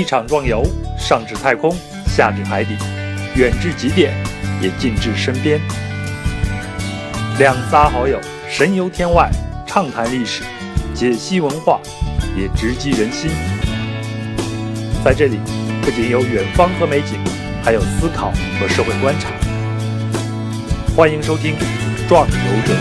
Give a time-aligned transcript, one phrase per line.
[0.00, 0.64] 一场壮游，
[0.98, 2.74] 上至太空，下至海底，
[3.36, 4.14] 远至极点，
[4.58, 5.60] 也近至身边。
[7.38, 8.18] 两仨好友
[8.48, 9.30] 神游天外，
[9.66, 10.42] 畅谈历史，
[10.94, 11.78] 解析文化，
[12.34, 13.30] 也直击人心。
[15.04, 15.38] 在这里，
[15.82, 17.18] 不仅有远方和美景，
[17.62, 19.28] 还有思考和社会观察。
[20.96, 21.54] 欢迎收听
[22.08, 22.72] 《壮游者》。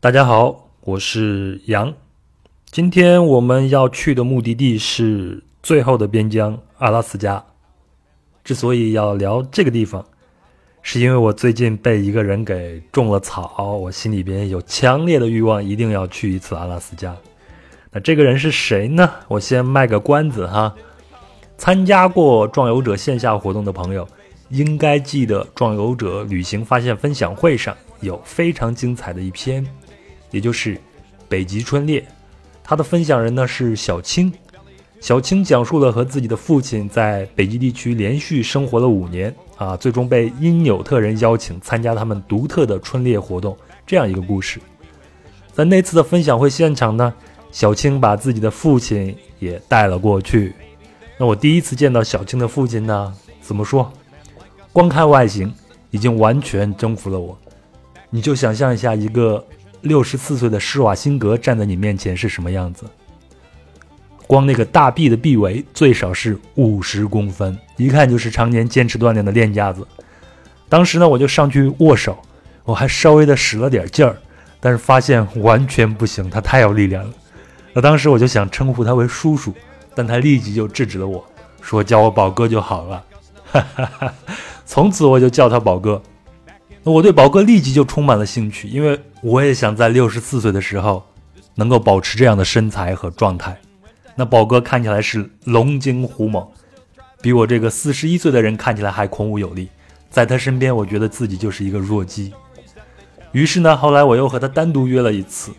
[0.00, 1.94] 大家好，我是杨。
[2.76, 7.42] 今天我们要去的目的地是最后的边疆阿拉斯加。
[8.44, 10.04] 之所以要聊这个地方，
[10.82, 17.16] 是因为我最近被一个人给种了草，我心里边有强烈的欲望，一定要去一次阿拉斯加。
[17.92, 19.10] 那这个人是谁呢？
[19.26, 20.74] 我先卖个关子哈。
[21.56, 24.06] 参加过壮游者线下活动的朋友，
[24.50, 29.66] 应该记得壮游者旅行发现分享会上有非常精彩的一篇，
[30.30, 30.78] 也就是
[31.26, 32.06] 北极春猎。
[32.68, 34.32] 他的分享人呢是小青。
[35.00, 44.60] 小青讲述了和自己的父亲在北极地区连续生活了五年啊，最终被因纽特人邀请参加他们独特的春猎活动这样一个故事。
[45.52, 47.14] 在那次的分享会现场呢，
[47.52, 50.52] 小青把自己的父亲也带了过去。
[51.16, 53.92] 那我第一次见到小青的父亲呢，怎么说？
[54.72, 55.54] 光看外形
[55.92, 57.38] 已经完全征服了我。
[58.10, 59.44] 你就想象一下，一个
[59.82, 62.84] 六十四岁的施瓦辛格站在你面前是什么样子。
[64.26, 69.86] 光那个大臂的臂围最少是五十公分，一看就是常年坚持锻炼的练家子。
[70.68, 72.18] 当时呢，我就上去握手，
[72.64, 74.16] 我还稍微的使了点劲儿，
[74.58, 77.10] 但是发现完全不行，他太有力量了。
[77.72, 79.54] 那当时我就想称呼他为叔叔，
[79.94, 81.24] 但他立即就制止了我，
[81.60, 83.04] 说叫我宝哥就好了。
[83.44, 84.14] 哈哈哈！
[84.64, 86.02] 从此我就叫他宝哥。
[86.92, 91.04] 我对宝哥立即就充满了兴趣，因为我也想在六十四岁的时候
[91.56, 93.58] 能够保持这样的身材和状态。
[94.14, 96.46] 那宝哥看起来是龙精虎猛，
[97.20, 99.68] 比我这个四十一岁的人看起来还孔武有力。
[100.08, 102.32] 在他身边，我觉得自己就是一个弱鸡。
[103.32, 105.50] 于是呢，后来我又和他单独约了一次，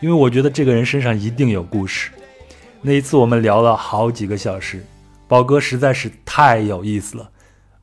[0.00, 2.10] 因为我觉得这个人身上一定有故事。
[2.80, 4.82] 那一次我们聊了好几个小时，
[5.28, 7.28] 宝哥实在是太有意思了。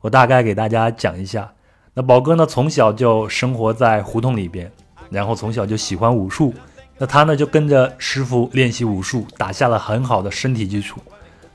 [0.00, 1.52] 我大概给大家讲一下。
[1.92, 4.70] 那宝哥呢，从小就生活在胡同里边，
[5.10, 6.54] 然后从小就喜欢武术。
[6.98, 11.00] 那他呢就跟着师傅练习武术，打下了很好的身体基础。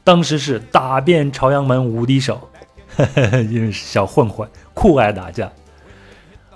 [0.03, 2.49] 当时是打遍朝阳门无敌手，
[2.95, 5.51] 呵 呵因为是小混混，酷爱打架。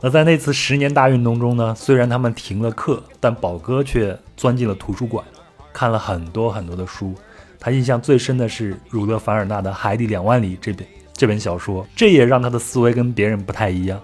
[0.01, 5.23] 那在那次十年大运动中呢，虽然他们停了课，但宝哥却钻进了图书馆，
[5.71, 7.13] 看了很多很多的书。
[7.59, 10.87] 他印象最深的是儒勒·凡尔纳的《海底两万里》这本
[11.19, 13.99] 这本小说，这也让他的思维跟别人不太一样，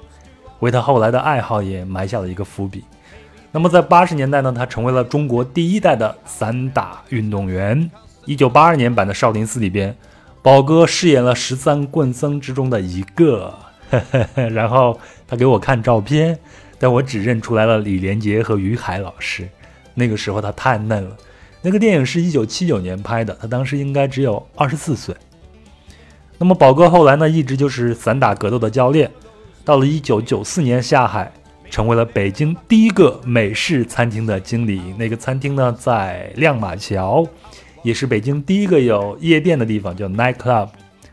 [0.59, 2.83] 为他后来的爱好也埋下了一个伏笔。
[3.53, 7.89] 那么在八十年代呢，他成为了中国第一代的散打运动员。
[8.25, 9.95] 一九八二年版的《少林寺》里边，
[10.41, 13.53] 宝哥饰演了十三棍僧之中的一个。
[14.51, 16.37] 然后他给我看照片，
[16.77, 19.47] 但我只认出来了李连杰和于海老师。
[19.93, 21.15] 那个时候他太嫩了。
[21.61, 25.15] 那个电影是一九七九年拍的，他当时应该只有二十四岁。
[26.37, 29.11] 那么宝哥后来呢，一直就是散打格斗的教练。
[29.63, 31.31] 到了一九九四年下海。
[31.67, 34.81] 成为了北京第一个美式餐厅的经理。
[34.97, 37.27] 那个餐厅呢，在亮马桥，
[37.81, 40.69] 也是北京第一个有夜店的地方，叫 Night Club。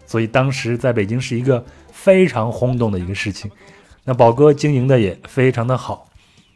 [0.07, 3.51] 所以当时在北京是一个非常轰动的一个事情。
[4.05, 6.07] 那宝哥经营的也非常的好。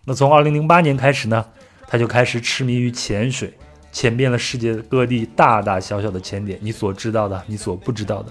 [0.04, 1.44] 那从二零零八年开始呢，
[1.88, 3.52] 他就开始痴迷于潜水，
[3.90, 8.30] 潜遍了世界各地大大小小的潜点，你所知道的，你所不知道的。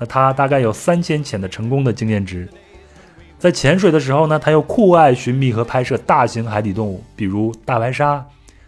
[0.00, 2.48] 那他大概有三千潜的成功的经验值。
[3.38, 8.26] 在潜水的时候呢，他又酷爱寻觅和拍摄大型海底动物，比如大白鲨，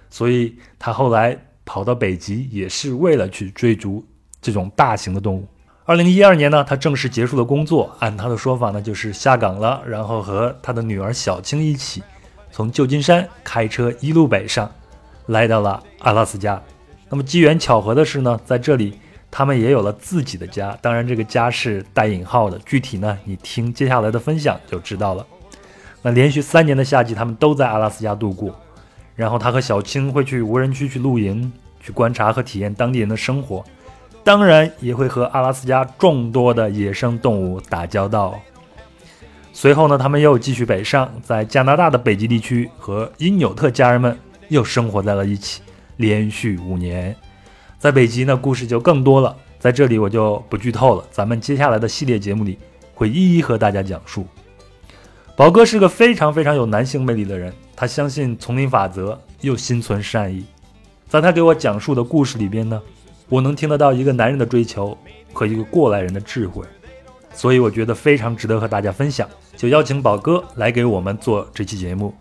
[0.09, 4.05] 所以他后来跑到北极也是为了去追逐
[4.41, 5.47] 这种大型的动物。
[5.85, 12.03] 二零一二年呢，他正式结束了工作，按他的说法呢，就是下岗了，然后和他的女儿小青一起
[12.51, 14.71] 从旧金山开车一路北上，
[15.27, 16.63] 来到了阿拉斯加。
[17.11, 18.99] 那么机缘巧合的是呢，在这里。
[19.35, 22.59] 他们也有了自己的家，当然这个家是带引号的。
[22.67, 25.27] 具体呢，你听接下来的分享就知道了。
[26.03, 28.55] 那连续三年的夏季，他们都在阿拉斯加度过。
[29.17, 31.51] 然后他和小青会去无人区去露营，
[31.81, 33.65] 去观察和体验当地人的生活，
[34.23, 38.39] 当然也会和阿拉斯加众多的野生动物打交道。
[39.55, 44.19] 随后呢，他们又继续北上，在加拿大的北极地区和因纽特家人们
[44.49, 45.63] 又生活在了一起，
[45.97, 47.17] 连续五年。
[47.83, 51.05] 在北极呢，故事就更多了，在这里我就不剧透了。
[51.11, 52.57] 咱们接下来的系列节目里
[52.95, 54.25] 会一一和大家讲述。
[55.35, 60.45] 宝哥是个非常非常有男性魅力的人，他相信丛林法则，又心存善意。
[61.09, 62.81] 在他给我讲述的故事里边呢，
[63.29, 64.97] 我能听得到一个男人的追求
[65.33, 66.65] 和一个过来人的智慧，
[67.35, 72.15] 所以我觉得非常值得和大家分享，就邀请宝哥来给我们做这期节目。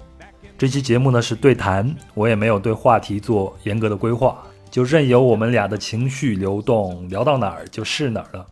[0.58, 4.42] 这期节目呢是对谈，我也没有对话题做严格的规划，
[4.72, 8.48] 就任由我们俩的情绪流动，聊到哪儿就是哪儿了。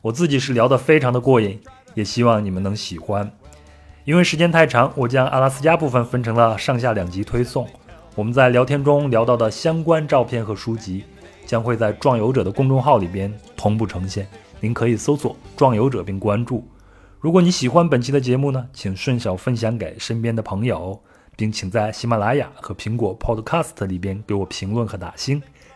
[0.00, 1.60] 我自己是聊得非常的过瘾，
[1.94, 3.30] 也希望你们能喜欢。
[4.04, 7.66] 因为时间太长，我将阿拉斯加部分分成了上下两集推送。
[8.14, 11.02] 我们在聊天中聊到的相关照片和书籍，
[11.44, 14.28] 将会在壮游者的公众号里边同步呈现。
[14.60, 16.64] 您可以搜索“壮游者”并关注。
[17.18, 21.02] 如果你喜欢本期的节目呢，请顺手分享给身边的朋友，
[21.34, 25.42] 并请在喜马拉雅和苹果 Podcast 里边给我评论和打星，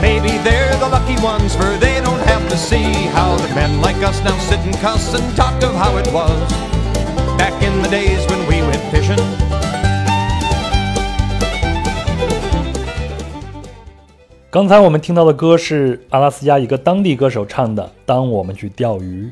[0.00, 4.00] Maybe they're the lucky ones, for they don't have to see how the men like
[4.06, 6.38] us now sit and cuss and talk of how it was
[7.36, 9.18] back in the days when we went fishing.
[14.50, 19.26] 刚才我们听到的歌是阿拉斯加一个当地歌手唱的《当我们去钓鱼》，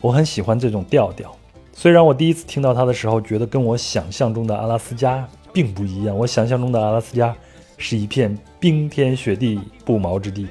[0.00, 1.30] 我很喜欢这种调调。
[1.72, 6.16] 虽然我第一次听到它的时候，觉得跟我想象中的阿拉斯加并不一样。
[6.16, 7.32] 我想象中的阿拉斯加
[7.78, 10.46] 是一片冰天雪地、不毛之地。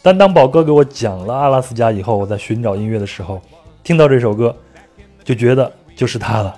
[0.00, 3.42] 但当宝哥给我讲了阿拉斯加以后，我在寻找音乐的时候，
[3.82, 4.54] 听到这首歌，
[5.24, 6.54] 就觉得就是它了。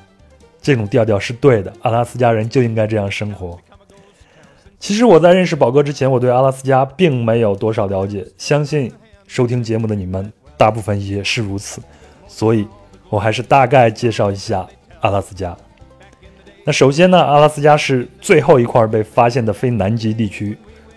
[0.60, 3.58] 这种调调是对的，阿拉斯加人就应该这样生活。
[4.78, 8.26] 其实我在认识宝哥之前，我对阿拉斯加并没有多少了解。
[8.36, 8.92] 相信
[9.26, 11.82] 收听节目的你们大部分也是如此，
[12.26, 12.66] 所以
[13.10, 14.66] 我还是大概介绍一下
[15.00, 15.56] 阿拉斯加。
[16.64, 20.56] 那首先呢，阿拉斯加是最后一块被发现的非南极地区，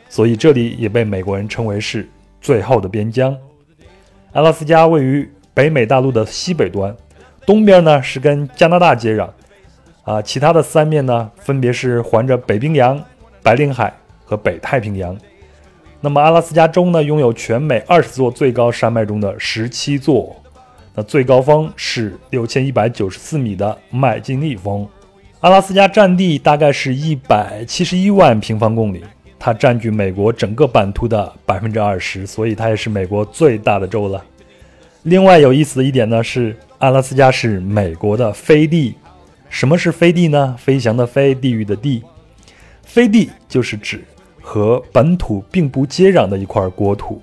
[0.10, 2.08] 所以这里也被美国人称为是
[2.40, 3.38] 最后的边疆。
[4.32, 6.96] 阿拉斯加位于北美大陆的西北端，
[7.46, 9.30] 东边呢是跟加拿大接壤，
[10.04, 13.04] 啊，其他的三面呢分别是环着北冰洋。
[13.44, 13.94] 白令海
[14.26, 15.18] 和北太平洋。
[16.02, 20.36] 那么阿拉斯加州呢，拥有全美二十座最高山脉中的十七座。
[20.94, 24.86] 那最高峰是六千一百九十四米的麦金利峰。
[25.42, 29.04] 阿拉斯加占地大概是一百七十一万平方公里，
[29.38, 34.24] 它占据美国整个版图的百分之二十，所以它也是美国最大的州了。
[35.04, 38.96] 另外有意思的一点呢是，阿拉斯加是美国的飞地。
[39.48, 40.56] 什么是飞地呢？
[40.58, 42.04] 飞翔的飞，地狱的地。
[42.84, 44.04] 飞地就是指
[44.42, 47.22] 和本土并不接壤的一块国土。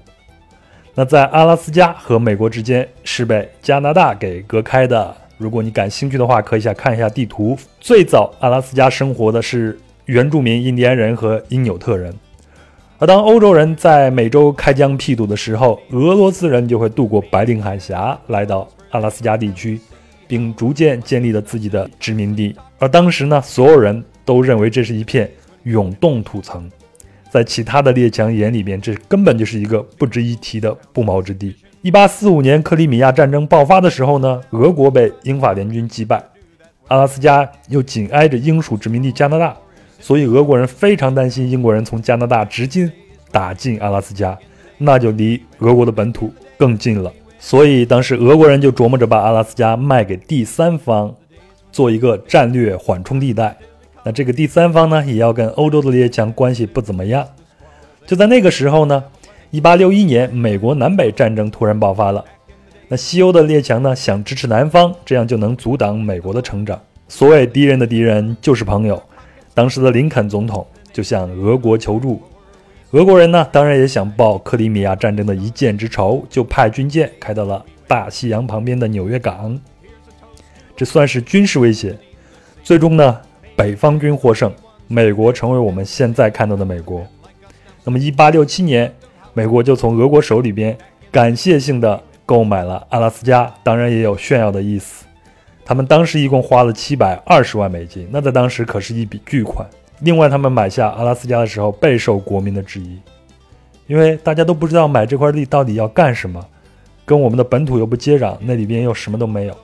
[0.94, 5.17] 那在阿拉斯加和美国之间是被加拿大给隔开的。
[5.36, 7.56] 如果你感兴趣的话，可以下看一下地图。
[7.81, 12.14] 最早阿拉斯加生活的是原住民印第安人和因纽特人。
[12.98, 19.81] 而当欧洲人在美洲开疆辟土的时候，俄罗斯人就会渡过白令海峡来到阿拉斯加地区，
[20.26, 22.54] 并逐渐建立了自己的殖民地。
[22.78, 25.31] 而当时呢，所有人都认为这是一片。
[25.64, 26.70] 永冻土层，
[27.31, 31.56] 在其他的列强眼里边，这根本就是一个不值一提的不毛之地。
[31.84, 36.19] 一八四五年克里米亚战争爆发的时候呢，俄国被英法联军击败，
[36.88, 39.55] 阿拉斯加又紧挨着英属殖民地加拿大，
[40.00, 42.91] 所以俄国人非常担心英国人从加拿大直接
[43.31, 44.34] 打进阿拉斯加，
[44.79, 47.12] 那就离俄国的本土更近了。
[47.38, 51.14] 所以当时俄国人就琢磨着把阿拉斯加卖给第三方，
[51.70, 53.55] 做一个战略缓冲地带。
[54.03, 57.29] 那这个第三方呢，也要跟欧洲的列强关系不怎么样。
[58.06, 59.05] 就在那个时候呢，
[59.55, 62.25] 一八六一年，美国南北战争突然爆发了。
[62.89, 66.82] 那西欧的列强呢，想支持南方，这样就能阻挡美国的成长。
[67.06, 69.01] 所谓敌人的敌人就是朋友，
[69.55, 72.20] 当时的林肯总统就向俄国求助。
[72.91, 79.56] 俄国人呢，当然也想报克里米亚战争的一箭之仇，就派军舰开到了大西洋旁边的纽约港。
[80.75, 81.96] 这算是军事威胁。
[82.65, 83.20] 最终呢？
[83.55, 84.53] 北方军获胜，
[84.89, 87.06] 美国成为我们现在看到的美国。
[87.84, 88.93] 那么，一八六七年，
[89.34, 90.76] 美国就从俄国手里边
[91.12, 95.05] 感谢性的购买了阿拉斯加，当然也有炫耀的意思。
[95.64, 99.69] 他们当时一共花了七百二十万美金，那在当时可是一笔巨款。
[100.00, 102.98] 另外，他们买下阿拉斯加的时候备受国民的质疑，
[103.86, 106.44] 因为大家都不知道买这块地到底要干什么，
[107.05, 109.56] 跟我们的本土又不接壤，那里边又什么都没有。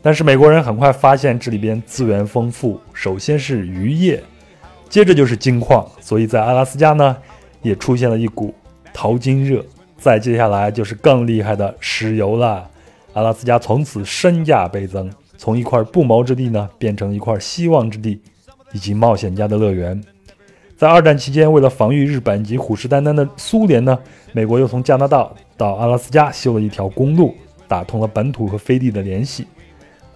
[0.00, 4.22] 但是美国人很快发现这里边资源丰富，首先是渔业，
[4.88, 7.16] 接着就是金矿，所以在阿拉斯加呢，
[7.62, 8.54] 也出现了一股
[9.00, 9.64] 淘金热，
[9.96, 12.68] 再接下来就是更厉害的石油了。
[13.12, 18.20] 阿拉斯加从此身价倍增，从一块不毛之地呢，变成一块希望之地，
[18.72, 20.02] 以及冒险家的乐园。
[20.76, 23.96] 在二战期间，为了防御日本及虎视眈眈的苏联呢，
[24.32, 27.36] 美国又从加拿大到阿拉斯加修了一条公路，
[27.68, 29.46] 打通了本土和飞地的联系。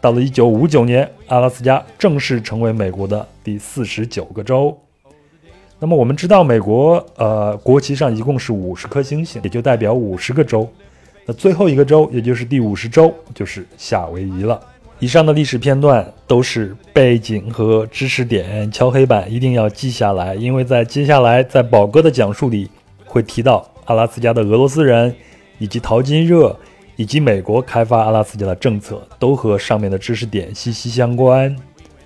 [0.01, 4.77] 到了1959年，阿拉斯加正式成为美国的第四十九个州。
[5.83, 10.71] 那么我们知道，美国呃国旗上一共是五十颗星星，也就代表五十个州。
[11.27, 14.61] 那最后一个州，也就是第五十州，就是夏威夷了。
[15.01, 22.71] 以上的历史片段都是背景和知识点，敲黑板一定要记下来，因为在接下来在宝哥的讲述里
[23.05, 25.12] 会提到阿拉斯加的俄罗斯人，
[25.59, 26.57] 以及淘金热，
[26.95, 31.57] 以及美国开发阿拉斯加的政策，都和上面的知识点息息相关。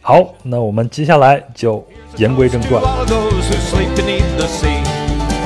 [0.08, 1.84] 好，那我们接下来就
[2.16, 2.80] 言归正传。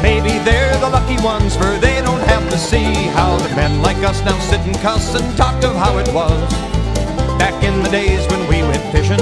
[0.03, 4.07] Maybe they're the lucky ones, for they don't have to see how the men like
[4.07, 6.31] us now sit and cuss and talk of how it was
[7.39, 9.19] back in the days when we went fishing.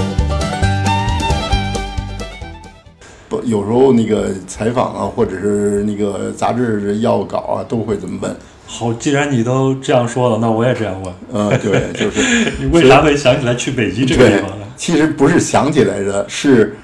[3.28, 8.36] 不，有时候那个采访啊，或者是那个杂志要稿啊，都会这么问。
[8.66, 11.14] 好，既然你都这样说了，那我也这样问。
[11.32, 14.57] 嗯，对，就是你为啥会想起来去北极这个地方呢？
[14.78, 16.74] 其实不是想起来的，是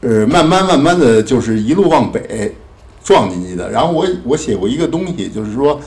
[0.00, 2.52] 呃，慢慢慢慢的就是一路往北。
[3.04, 3.68] 撞进去的。
[3.68, 5.80] 然后我我写过一个东西，就是说，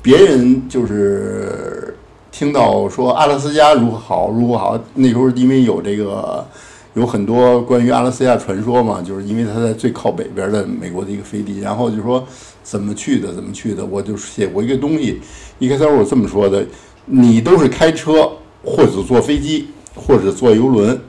[0.00, 1.92] 别人就是
[2.30, 6.46] 听到说阿拉斯加如何好如何好，那时候因为有这个
[6.94, 12.24] 有很多关于阿拉斯加传说嘛，就是因为它在最靠北边的美国的一个飞地，然后就说
[12.62, 15.20] 怎么去的怎么去的，我就写过一个东西。
[15.58, 16.64] 一开始我这么说的：
[17.06, 18.30] 你都是开车，
[18.64, 21.00] 或者坐飞机，或者坐游轮，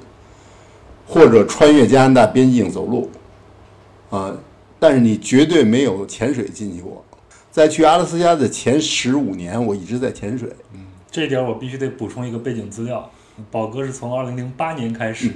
[1.07, 3.09] 或者穿越加拿大边境走路，
[4.09, 4.35] 啊。
[4.79, 7.05] 但是你绝对没有潜水进去过，
[7.51, 10.50] 在去阿拉斯加的前十五年，我一直在潜水。
[10.73, 10.79] 嗯，
[11.11, 13.11] 这点我必须得补充一个背景资料：
[13.51, 15.31] 宝哥是从二零零八年开始，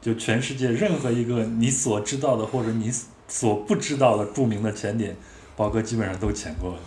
[0.00, 2.92] 就全世界任何一个你所知道的或者你
[3.26, 5.16] 所不知道的著名的潜点，
[5.56, 6.78] 宝哥基本上都潜过了。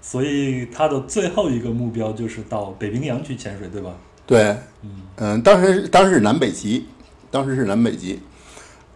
[0.00, 3.96] 所以他的最后一个目标就是到北冰洋去潜水，对吧？
[4.26, 6.86] 对，嗯嗯，当时当时是南北极，
[7.30, 8.20] 当时是南北极。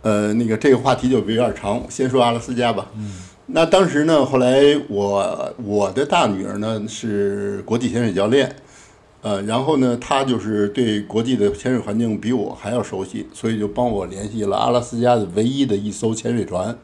[0.03, 2.87] 呃，那个这个话题就有点长，先说阿拉斯加吧。
[2.97, 3.11] 嗯，
[3.47, 8.55] 那当时呢，后来我我的大女儿呢是国际潜水教练，
[9.23, 16.79] 呃，然后呢，她就是对国际的潜水环境比我还要熟悉，所以就帮我联系了阿拉斯加的唯一的一艘潜水船。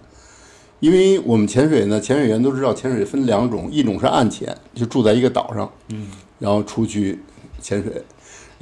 [0.81, 6.09] 因为我们潜水呢，潜水员都知道，潜水分两种，一种是岸潜，就住在一个岛上，嗯，
[6.41, 7.21] 然后出去
[7.61, 8.03] 潜水。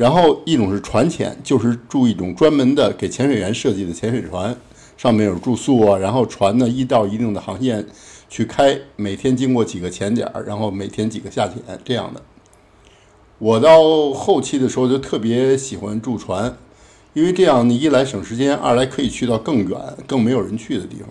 [0.00, 4.56] 然后一种是船潜，就是住一种专门的给潜水员设计的潜水船，
[4.96, 5.98] 上面有住宿啊。
[5.98, 7.84] 然后船呢，一到一定的航线
[8.26, 12.22] 去开，每天经过几个潜点，然后每天几个下潜这样的。
[13.36, 16.56] 我到后期的时候就特别喜欢住船，
[17.12, 21.10] 因为这样你一来省时间，二来可以去到更远、更没有人去的地方。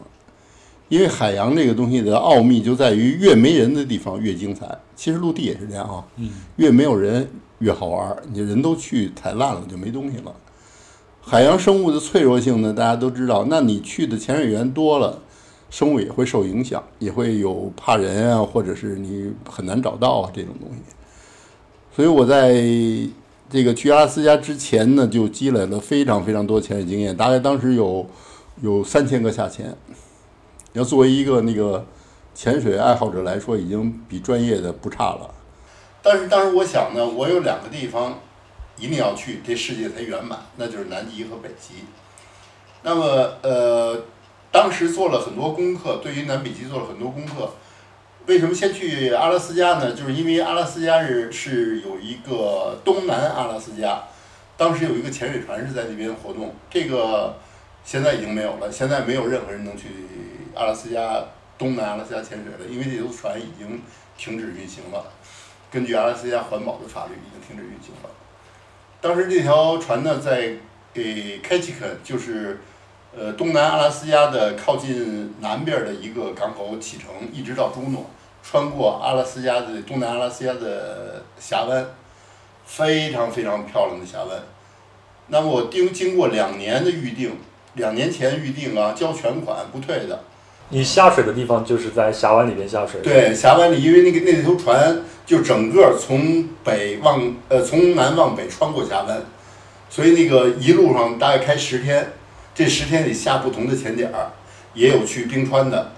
[0.87, 4.67] 因为海洋这个东西的奥秘就在于越没人的地方越精彩。
[4.95, 6.03] 其实陆地也是这样啊，
[6.55, 7.29] 越没有人。
[7.59, 10.33] 越好玩，你人都去踩烂了就没东西了。
[11.21, 13.45] 海洋生物的脆弱性呢，大家都知道。
[13.49, 15.21] 那你去的潜水员多了，
[15.69, 20.81] 生物也会受影响，也会有怕人啊，或者是你很难找到啊这种东西。
[21.95, 22.53] 所以我在
[23.49, 28.05] 这个去阿拉斯加之前呢，就积累了非常非常多潜水经验，大概当时有
[28.61, 29.75] 有三千个下潜。
[30.73, 31.85] 要作为一个那个
[32.33, 35.29] 潜水爱好者来说，已经比专业的不差了。
[36.01, 38.19] 但是当时我想呢，我有两个地方
[38.77, 41.85] 一定要去，这世界才圆满，那就是南极和北极。
[42.81, 44.01] 那么，呃，
[44.51, 47.51] 当时做了很多功课，对于南北极做了很多功课。
[48.25, 49.91] 为什么先去阿拉斯加呢？
[49.91, 54.01] 就是因为阿拉斯加是是有一个东南阿拉斯加，
[54.55, 57.35] 当时有一个潜水船是在那边活动，这个
[57.83, 59.87] 现在已经没有了，现在没有任何人能去
[60.55, 61.21] 阿拉斯加
[61.57, 63.81] 东南阿拉斯加潜水了，因为这艘船已经
[64.15, 65.03] 停止运行了。
[65.71, 68.09] 根据阿拉斯加环保的法律，已经停止运行了。
[69.01, 70.53] 当时这条船呢，在
[70.93, 72.59] 给 k a c h i k 就是
[73.17, 78.09] 呃东南阿拉斯加的靠近南边的一个港口启程，一直到朱诺，
[78.43, 81.85] 穿过阿拉斯加的东南阿拉斯加的峡湾，
[82.65, 84.39] 非常非常漂亮的峡湾。
[85.27, 87.37] 那么我经经过两年的预定，
[87.75, 90.23] 两年前预定啊，交全款不退的。
[90.69, 92.99] 你下水的地方就是在峡湾里边下水。
[93.01, 99.21] 对，峡湾里，因为那个那艘船就整个从北往呃从南往北穿过峡湾，
[99.87, 102.13] 所以那个一路上大概开十天，
[102.55, 104.31] 这十天里下不同的潜点儿，
[104.73, 105.91] 也有去冰川的，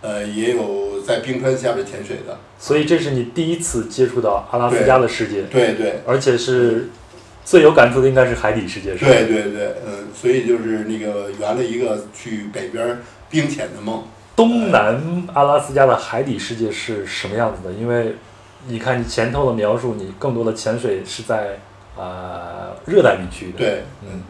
[0.00, 2.38] 呃，也有在冰川下面潜水的。
[2.58, 6.88] 所以这是你第一次接触到阿拉斯加的世界，对对而且是
[7.44, 9.10] 最有感触的应该是海底世界，是吧？
[9.10, 14.02] 对对对，嗯，所以就是那个圆了一个去北边冰潜的梦。
[14.34, 17.74] 东南阿拉斯加的海底世界是什么样子的？
[17.74, 18.14] 因为
[18.66, 21.58] 你看你前头的描述，你更多的潜水是在
[21.96, 24.22] 呃热带地区的。，对，嗯，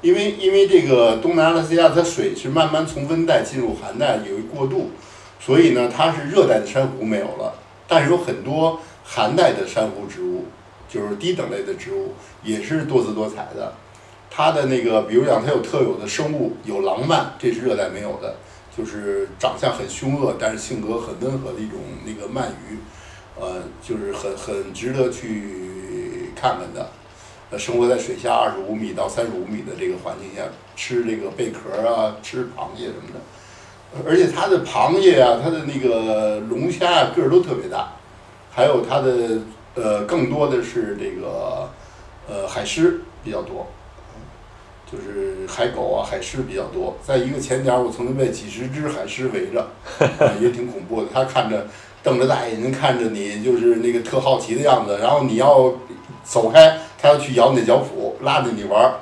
[0.00, 4.90] 因为因为这个东南阿拉斯加，它水是慢慢从温带进入寒带，有一过渡，
[5.38, 7.54] 所以呢，它是热带的珊瑚没有了，
[7.86, 10.46] 但是有很多寒带的珊瑚植物，
[10.88, 13.74] 就是低等类的植物，也是多姿多彩的。
[14.30, 18.34] 它的那个，比如讲，它有特有的生物，有狼鳗，这是热带没有的，
[18.76, 22.78] 就是长相很凶恶，但是性格很温和的一种那个鳗鱼，
[23.40, 26.90] 呃，就是很很值得去看看的。
[27.50, 37.92] 呃，生活在水下二十五米到三十五米的这个环境下，吃这个贝壳啊，吃螃蟹什么的，而且它的螃蟹啊，它的那个龙虾啊，个儿都特别大，
[38.50, 39.40] 还有它的
[39.74, 41.68] 呃，更多的是这个
[42.26, 43.66] 呃海狮比较多，
[44.90, 46.96] 就是海狗啊、海狮比较多。
[47.02, 49.68] 在一个前脚，我曾经被几十只海狮围着，
[50.40, 51.08] 也挺恐怖的。
[51.12, 51.66] 它看着
[52.04, 54.98] 瞪着大眼睛看着你，就是那个特好奇的样子。
[55.00, 55.72] 然后你要
[56.22, 58.92] 走开，它要去咬你的脚蹼，拉着你玩儿。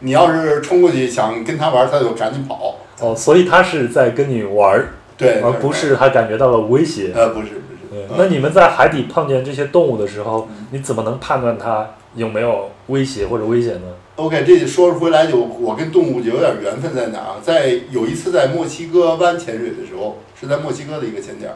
[0.00, 2.76] 你要是冲过去想跟它玩儿，它就赶紧跑。
[3.00, 7.12] 哦，所以他是在跟你玩儿，对，而不是他感觉到了威胁。
[7.14, 13.86] 呃，不是不对是。，那你们在海底碰见这些动物的时候嗯，你怎么能判断它有没有威胁或者危险呢
[14.16, 17.36] ？OK，这说回来就我跟动物就有点缘分在哪儿啊？
[17.40, 21.54] 在有一次在墨西哥湾潜水的时候，是在墨西哥的一个潜点儿，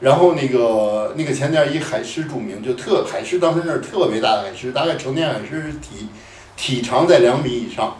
[0.00, 6.08] 然后那个那个潜点儿以海狮著名，就特海狮当时那儿特别大的海狮，大概成年海狮体
[6.56, 7.96] 体长在两米以上，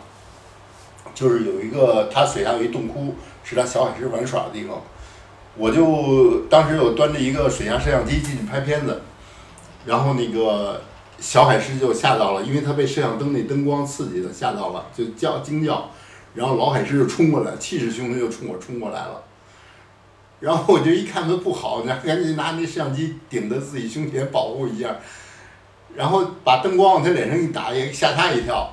[1.15, 4.83] 就是有一个它水下有一洞窟，是它小海狮玩耍的地方。
[5.57, 9.00] 我就当时有端着一个水下摄像机进去拍片子，
[9.87, 10.83] 然后那个
[11.21, 15.91] 小海狮就吓到了，因为它被摄像灯那灯光刺激的吓到了，就叫惊叫，
[16.35, 19.23] 然后老海狮就冲过来，气势汹汹就冲我冲过来了。
[20.45, 24.95] 然后我就一看它不好， 然后赶紧拿那摄像机顶着自己胸前保护一下，
[25.97, 28.71] 然后把灯光往他脸上一打，也吓他一跳。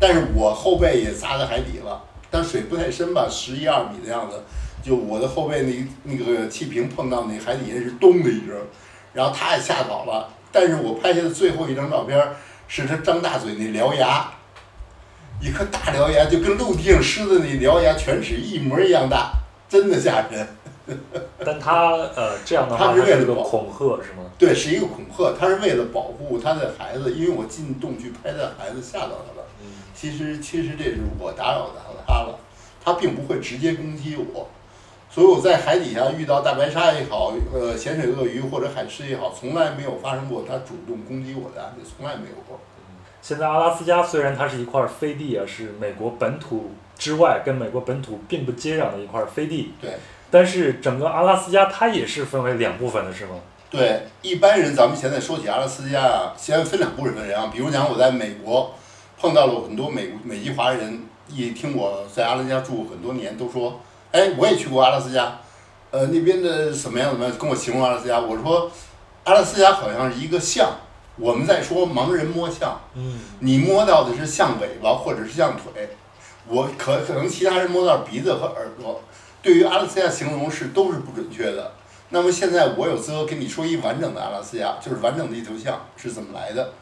[0.00, 4.42] 但是我后背也砸在海底了，但水不太深吧，十一二米的样子。
[4.82, 8.56] 就我的后背那那个气瓶碰到那海底下是咚的一声，
[9.12, 10.28] 然后他也吓跑了。
[10.50, 12.34] 但是我拍下的最后一张照片儿
[12.66, 14.28] 是他张大嘴那獠牙，
[15.40, 19.30] 一颗大獠牙就跟陆地上狮子那獠牙犬齿一模一样大，
[19.68, 20.44] 真的吓人。
[21.44, 24.24] 但他呃这样的话，他是为了保恐吓是吗？
[24.38, 29.46] 对，是一个恐吓，他是为了保护他的孩子，因为我进洞去拍他的孩子，吓到他了。
[29.62, 31.74] 嗯，其实其实这是我打扰到
[32.06, 32.38] 他了，
[32.84, 34.48] 他并不会直接攻击我，
[35.10, 42.58] 所以我在海底下遇到大白鲨也好，呃，咸水鳄鱼或者海狮也好，从来没有发生过他主动攻击我的案例，从来没有过。
[43.20, 49.92] 现在阿拉斯加虽然它是一块飞地啊，是美国本土之外跟美国本土并不接壤的一块飞地，对
[50.32, 53.34] 但是整个阿拉斯加它也是分为两部分的，是吗？
[53.70, 58.74] 对，一般人咱们现在说起阿拉斯加啊，先分两部分人啊，比如讲我在美国
[59.20, 63.78] 碰到了很多美美籍华人，一听我在阿拉斯加住很多年，都说，
[64.10, 65.38] 哎，我也去过阿拉斯加，
[65.90, 68.70] 呃，那边的怎么样怎么样，跟我形容阿拉斯加，我说
[69.24, 70.70] 阿拉斯加好像是一个象，
[71.16, 75.90] 我们在说盲人摸象，嗯，你摸到的是象尾巴或者是象腿，
[76.46, 79.00] 我可可能其他人摸到鼻子和耳朵，
[79.42, 81.72] 对于阿拉斯加形容是都是不准确的。
[82.10, 86.72] 那么现在我有资格跟你说一完整的阿拉斯加，就是完整的一头象是怎么来的。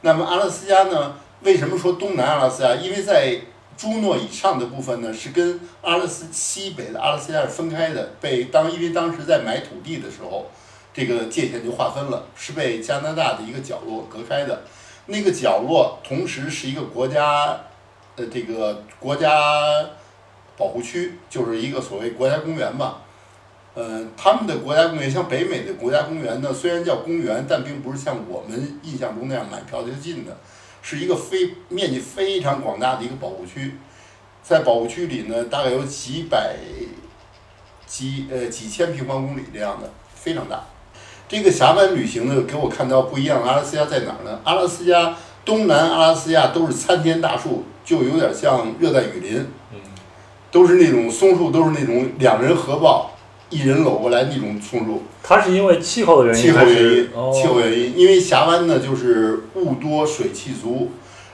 [0.00, 1.14] 那么阿拉斯加呢？
[1.42, 2.74] 为什么说东南阿拉斯加？
[2.74, 3.38] 因为在
[3.76, 10.46] 朱诺以上的部分呢，是跟阿拉斯西北的阿拉斯加是分开的，被当因为当时在买土地的时候，
[10.94, 14.62] 这个界限就划分了，是被加拿大的一个角落隔开的。
[15.06, 17.58] 那个角落同时是一个国家，
[18.16, 19.30] 呃，这个国家
[20.62, 23.02] 保护区，就是一个所谓国家公园吧。
[23.74, 30.36] 呃，他们的国家公园，像北美的国家公园呢，虽然叫公园，但并不是像我们印象中那样买票就进的，
[30.80, 33.74] 是一个非面积非常广大的一个保护区。
[34.40, 36.54] 在保护区里呢，大概有几百、
[37.84, 40.62] 几呃几千平方公里这样的，非常大。
[41.26, 44.38] 这个峡湾旅行呢，给我看到不一样的阿拉斯加在哪儿呢？
[44.44, 49.44] 阿拉斯加东南阿拉斯加都是参天大树，就有点像热带雨林，
[50.52, 53.10] 都是那种松树，都是那种两人合抱，
[53.50, 55.02] 一人搂过来那种松树。
[55.22, 60.90] 它是因为气候的原因，气候原因，哦，气候原因，因为峡湾呢就是雾多水气足，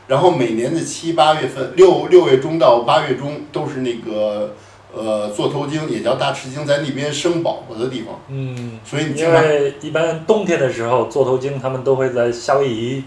[0.06, 4.54] 然后每年的七八月份，六六月中到八月中都是那个
[4.94, 13.02] 呃，座头鲸也叫大翅鲸，在那边生宝宝的地方，嗯，所以你经因为一般冬天的时候，座头鲸它们都会在夏威夷，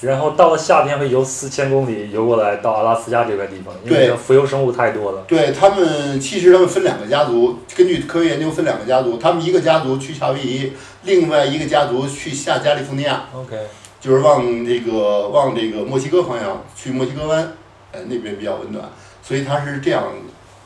[0.00, 5.24] 然后到了夏天会游四千公里游过来到阿拉斯加这块地方，因为对浮游生物太多了。
[5.28, 13.56] 对他们，其实他们分两个家族，根据科学研究分两个家族，他们一个家族去夏威夷，另外一个家族去下加利福尼亚，OK，
[14.00, 17.52] 就是往这个往这个墨西哥方向去墨西哥湾，
[17.92, 18.88] 呃那边比较温暖，
[19.22, 20.04] 所以它是这样，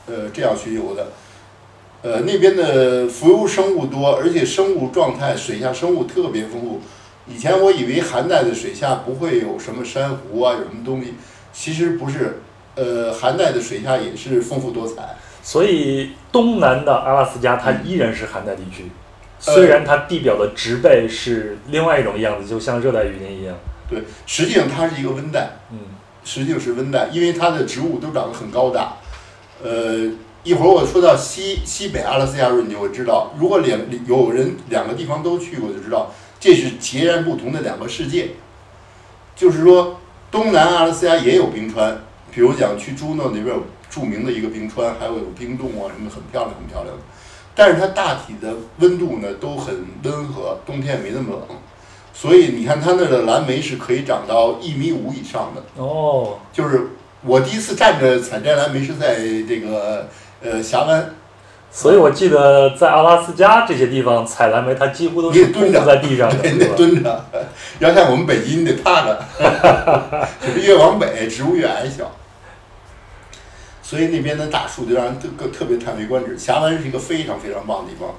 [0.06, 1.08] 呃这样巡游的。
[2.02, 6.80] 呃，那边的浮游生物多，而且生物状态，水下生物特别丰富。
[7.26, 11.14] 以前我以为寒带的水下不会有什么珊瑚啊，有什么东西，
[11.52, 12.40] 其实不是。
[12.76, 15.14] 呃，寒带的水下也是丰富多彩。
[15.40, 18.90] 所以东南的阿拉斯加它依然是寒带地区，
[19.46, 23.54] 呃虽然它地表的植被是另外一种样子，就像热带雨林一样。
[23.88, 25.78] 对，实际上它是一个温带，嗯，
[26.24, 28.96] 实际上是温带，因为它的植物都长得很高大。
[29.62, 30.10] 呃，
[30.42, 36.12] 一会儿我说到西西北阿拉斯加时候，你就会知道，如果两有人两个地方都去过，就知道
[36.44, 38.32] 这是截然不同的两个世界。
[39.34, 39.98] 就是说，
[40.30, 41.96] 东南阿拉斯加也有冰川，
[42.30, 47.02] 比如讲去朱诺那边有著名的一个冰川，还有有冰洞啊什么的，很漂亮很漂亮的。
[47.54, 51.56] 但是它大体的温度呢都很温和，冬天也没那么冷，
[52.12, 55.82] 所以你看它那的蓝莓是可以长到一米五以上的。
[55.82, 56.88] 哦，就是
[57.22, 59.16] 我第一次站着采摘蓝莓是在
[59.48, 60.10] 这个
[60.42, 61.14] 呃峡湾，
[61.76, 66.74] 所以我记得在阿拉斯加这些地方采蓝莓，它几乎都是蹲着在地上的，对，你得吧？
[66.76, 67.24] 蹲着。
[67.80, 69.20] 要像我们北京，你得趴着，
[70.40, 72.12] 就是越往北植物越矮小，
[73.82, 76.38] 所以那边的大树就让人特特特别叹为观止。
[76.38, 78.14] 峡湾是一个非常非常棒的地方，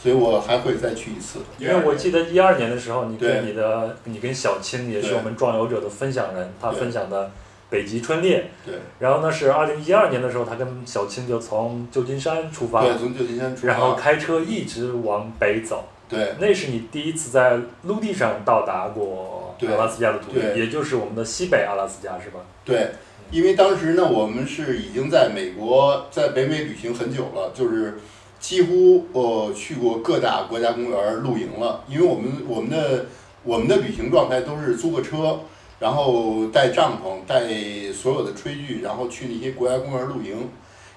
[0.00, 1.40] 所以我还会再去一次。
[1.58, 7.32] 因为我记得一二年的时候，你跟你的你跟小青也是我们壮游者的分享人，他分享的
[7.70, 8.50] 北极春猎。
[8.66, 15.84] 对然后呢是二零一二年的时候，他跟小青就从旧金山出发，对，从旧金山出发，然后开车一直往北走。
[16.08, 22.40] 对那是你第一次在陆地上到达过阿拉斯加的土地，对也就是我们的西北阿拉斯加，是吧？
[22.64, 22.88] 对，
[23.30, 27.96] 因为当时呢，我们是已经在美国在北美旅行很久了，就是
[28.40, 31.84] 几乎呃去过各大国家公园露营了。
[31.86, 33.06] 因为我们我们的
[33.44, 35.38] 我们的旅行状态都是租个车，
[35.80, 40.48] 然后带帐篷、带所有的炊具，然后去那些国家公园露营。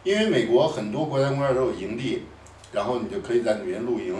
[0.04, 2.24] 因为美国很多国家公园都有营地，
[2.74, 4.14] 然后你就可以在里面露营，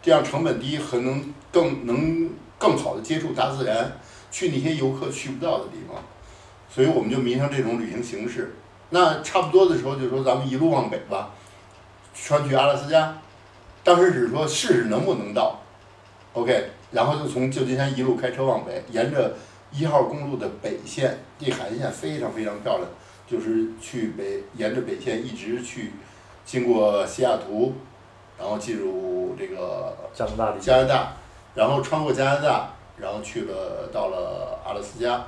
[0.00, 3.98] 这样成本低，很能更能更好的接触大自然，
[4.30, 6.00] 去那些游客去不到的地方。
[6.70, 8.54] 所以我们就迷上这种旅行形式。
[8.90, 11.30] 那差不多的时候就说咱们一路往北吧，
[12.14, 13.18] 穿去阿拉斯加。
[13.82, 15.58] 当时只是说试试能不能到
[16.32, 19.34] ，OK，然后就从旧金山一路开车往北，沿着
[19.76, 22.88] 一号公路的北线，这海岸线非常非常漂亮，
[23.26, 25.90] 就是去北沿着北线一直去，
[26.44, 27.72] 经过西雅图，
[28.38, 30.58] 然后进入这个加拿大。
[30.60, 31.12] 加拿大，
[31.56, 35.24] 然后穿过加拿大，然后去了到了阿拉斯加。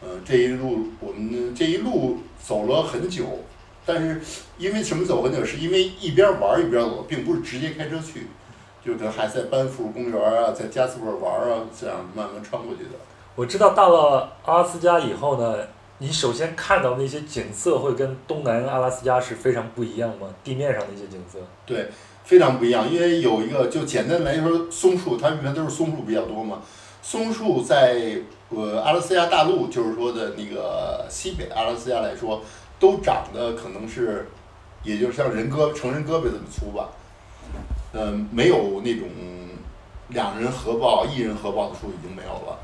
[0.00, 3.24] 呃，这一路我们这一路走了很久，
[3.84, 4.22] 但是
[4.56, 5.44] 因为什么走很久？
[5.44, 8.26] 是因为一边玩儿一边走，并不是直接开车去，
[8.82, 12.90] 就可能还在班夫公园啊，在加斯伯玩儿啊，这样慢慢穿过去的。
[13.36, 15.58] 我知道到了阿拉斯加以后呢，
[15.98, 20.26] 你首先看到那些景色会跟东南阿拉斯加是非常不一样吗？
[20.42, 21.38] 地面上的一些景色。
[21.66, 21.90] 对，
[22.24, 22.90] 非常不一样。
[22.90, 26.62] 因为有一个，就简单来说，松树，它一般都是松树比较多嘛。
[27.02, 28.16] 松树在
[28.48, 32.40] 呃阿拉斯加大陆，就是说的那个西北阿拉斯加来说，
[32.80, 34.26] 都长得可能是，
[34.82, 36.88] 也就是像人胳成人胳膊这么粗吧。
[37.92, 39.06] 嗯、没有那种
[40.08, 42.58] 两人合抱、一人合抱的树已经没有了。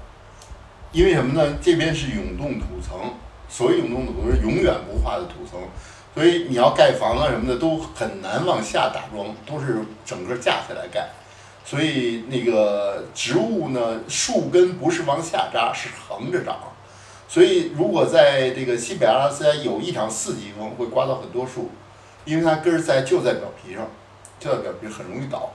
[0.92, 1.57] 因为什么呢？
[1.62, 3.14] 这边是永冻土层，
[3.48, 5.59] 所谓永冻土层是永远不化的土层，
[6.14, 11.09] 所以你要盖房啊什么的都很难往下打桩，都是整个架起来盖。
[11.64, 16.59] 所以那个植物呢，树根不是往下扎，是横着长。
[17.26, 21.70] 所以如果在这个西北阿拉斯加有一场四级风，会刮到很多树，
[22.26, 23.88] 因为它根儿在就在表皮上，
[24.38, 25.50] 就在表皮很容易倒。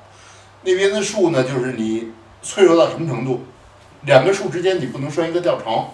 [0.64, 3.44] 那边的树呢，就是你脆弱到什么程度？
[4.08, 5.86] 两个树之间你不能拴一个吊床，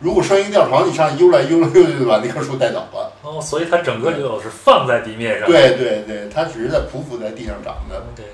[0.00, 3.12] 如果拴一个吊床，你上去悠来悠来悠来就把那棵树带倒了。
[3.22, 5.48] 哦，所以它整个就是放在地面上。
[5.48, 7.98] 对对对，它只是在匍匐在地上长的。
[7.98, 8.24] OK，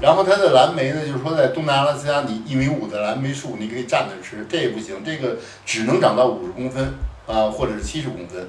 [0.00, 6.94] 然后它的蓝莓呢，就是说在东南阿拉斯加，你一米五的蓝莓树你可以站着吃，这也不行，这个只能长到五十公分
[7.26, 8.46] 啊，或者是七十公分，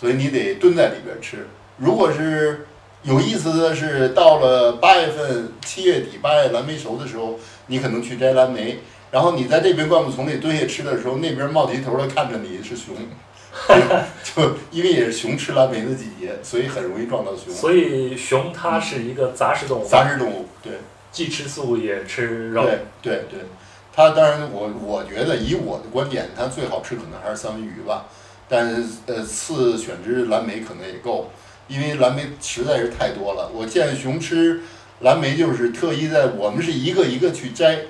[0.00, 1.48] 所以你得蹲在里边吃。
[1.76, 2.66] 如果是
[3.02, 7.36] 有意思的是，到了八月份、七月底、八月蓝莓熟的时候，
[7.66, 8.78] 你可能去摘蓝莓，
[9.10, 12.94] 然后你在这边灌木丛里蹲下吃的时候，那边冒起头的看着你是熊，
[14.22, 17.52] 就因为也是熊吃蓝莓的季节，所以很容易撞到熊。
[17.52, 20.74] 所以熊它是一个杂食动物，杂食动物，对
[21.10, 22.62] 既吃素也吃肉。
[22.62, 23.40] 对对对，
[23.92, 28.06] 它当然我我觉得以我的观点，它最好吃可能还是三文鱼吧，
[28.48, 31.32] 但是呃次选只蓝莓可能也够，
[31.66, 33.50] 因为蓝莓实在是太多了。
[33.52, 34.60] 我见熊吃
[35.00, 37.80] 蓝莓就是特意在我们是一个一个去摘，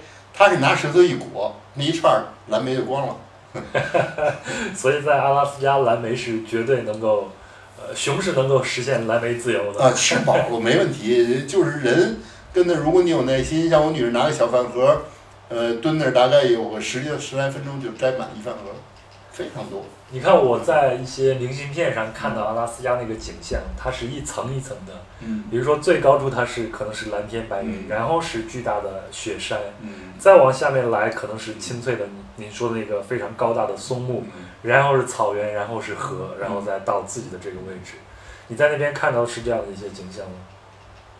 [0.40, 3.14] 它是拿舌头一裹，那一串儿蓝莓就光了。
[4.74, 7.30] 所以在阿拉斯加，蓝莓是绝对能够，
[7.76, 9.84] 呃，熊是能够实现蓝莓自由的。
[9.84, 12.20] 啊，吃饱了没问题，就是人
[12.54, 15.02] 跟那，如果你有耐心，像我女儿拿个小饭盒，
[15.50, 18.70] 呃，蹲那儿大概有个十十来分钟就摘满一饭盒，
[19.32, 19.82] 非常多。
[20.10, 25.44] 你看我在一些明信片上看到阿拉斯加那个景象，它是一层一层的，嗯。
[25.50, 27.88] 比如说最高处它是可能是蓝天白云，嗯。
[27.88, 30.12] 然后是巨大的雪山，嗯。
[30.18, 34.42] 再往下面来可能是青翠的你你说的那个非常高大的松木，嗯。
[34.62, 37.92] 然后是草原，然后是河，然后再到自己的这个位置。
[38.48, 40.32] 你在那边看到是这样的一些景象吗？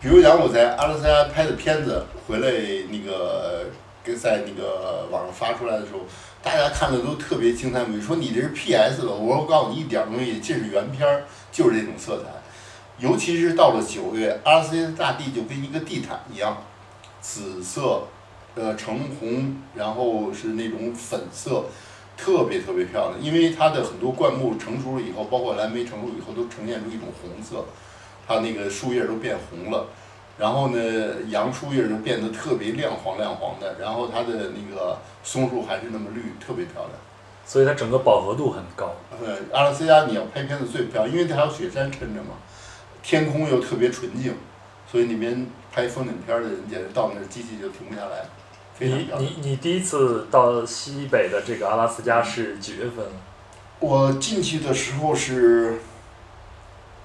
[0.01, 2.49] 比如讲我在阿拉斯加拍的片子回来，
[2.89, 3.67] 那个
[4.03, 5.99] 跟在那个网上发出来的时候，
[6.43, 9.13] 大家看的都特别惊叹不已，说你这是 PS 的？
[9.13, 12.29] 我说告诉你一点东西，这是原片儿，就是这种色彩。
[12.97, 16.57] 尤其是到了九月，阿拉斯加的大地就跟一个地毯一样，
[17.21, 18.07] 紫色，
[18.55, 21.65] 呃橙红，然后是那种粉色，
[22.17, 23.21] 特别特别漂亮。
[23.21, 27.65] 因为它的很多灌木成熟了以后，包括蓝莓成熟以后，都呈现出一种红色，
[28.27, 29.85] 它那个树叶都变红了。
[30.41, 30.79] 然后呢，
[31.29, 36.91] 杨树叶就变得特别亮黄亮黄的，然后它的那个松树还是那么绿，特别漂亮。
[37.45, 38.95] 所以它整个饱和度很高。
[39.23, 42.29] 呃，阿拉斯加你要拍片子最漂亮，因为它还有雪山衬着嘛，
[43.03, 44.33] 天空又特别纯净，
[44.91, 48.25] 所以那边拍风景片儿的人简直到那儿机器就停不下来，
[48.79, 49.07] 你。
[49.19, 53.05] 你你第一次到西北的这个阿拉斯加是几月份？
[53.79, 55.79] 我进去的时候是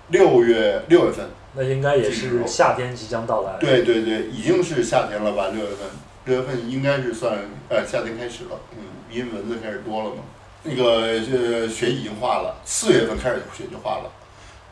[0.09, 3.57] 六月六月份，那应该也是夏天即将到来。
[3.59, 5.49] 对对对，已经是夏天了吧？
[5.49, 5.89] 六月份，
[6.27, 7.39] 六月份应该是算
[7.71, 10.17] 呃夏天开始了，嗯，因为蚊子开始多了嘛。
[10.63, 14.13] 那个呃雪已经化了，四月份开始雪就化了。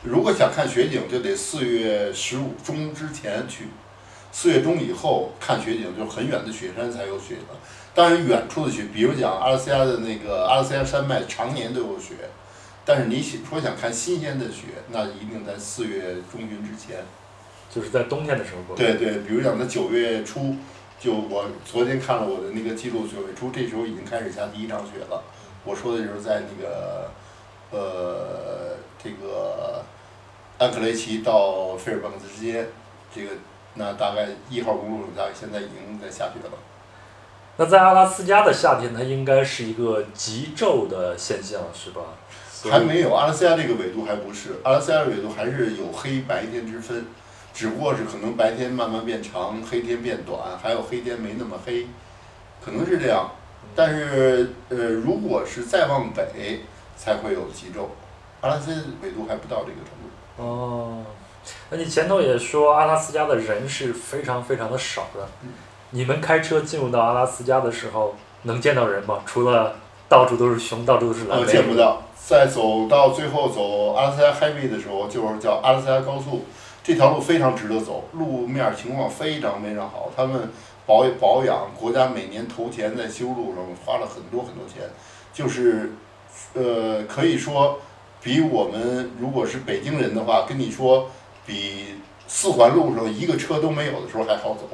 [0.03, 3.65] 如果想看雪景，就得四月十五中之前去，
[4.31, 7.57] 四月中以后看雪景，就很远的雪山才有雪了。
[7.95, 12.13] 当然，远处的雪，比如讲阿拉斯加的那个阿拉斯加山脉，常年都有雪。
[12.85, 17.03] 但是你想说想看新鲜的雪，那一定在四月中旬之前。
[17.67, 18.77] 就是在冬天的时候过。
[18.77, 20.55] 对对，比如讲在九月初，
[20.97, 25.21] 就我昨天看了我的那个记录，九月初这时候已经开始下第一场雪了。
[25.65, 27.11] 我说的就是在那个，
[27.71, 29.83] 呃，这个
[30.57, 32.67] 安克雷奇到费尔班克斯之间，
[33.13, 33.31] 这个
[33.73, 36.57] 那大概一号公路上，大概现在已经在下雪了。
[37.57, 42.01] 那在阿拉斯加的夏天，它应该是一个极昼的现象，是吧？
[42.69, 47.05] 还没有阿拉斯加这个纬度还不是，阿拉斯加的纬度还是有黑白天之分，
[47.53, 51.87] 只不过是可能白天慢慢变长，黑天变短，还有黑天没那么黑，
[52.63, 53.31] 可能是这样。
[53.75, 56.61] 但是呃，如果是再往北
[56.97, 57.87] 才会有极昼，
[58.41, 60.43] 阿拉斯加纬度还不到这个程度。
[60.43, 61.03] 哦，
[61.69, 65.27] 那你前头也说阿拉斯加的人是非常非常的少的。
[65.43, 65.49] 嗯
[65.91, 69.21] 你们开车进入到阿拉斯加的时候，能见到人吗？
[69.25, 69.75] 除了
[70.09, 71.51] 到处都是熊，到处都是蓝呃，莓。
[71.51, 71.77] 见不。
[71.77, 72.01] 到。
[72.27, 76.45] 在走到最后走阿拉斯加 Highway 的时候，就是叫阿拉斯加高速，
[76.83, 80.09] 这条路非常值得走，路面情况非常非常好。
[80.15, 80.49] 他们
[80.87, 84.89] 保保养，国家每年投钱在修路上花了很多很多钱，
[85.31, 85.93] 就是
[86.53, 87.79] 呃，可以说
[88.23, 91.07] 比我们如果是北京人的话，跟你说
[91.45, 94.67] 比四环路上一个车都没有的时候还好走。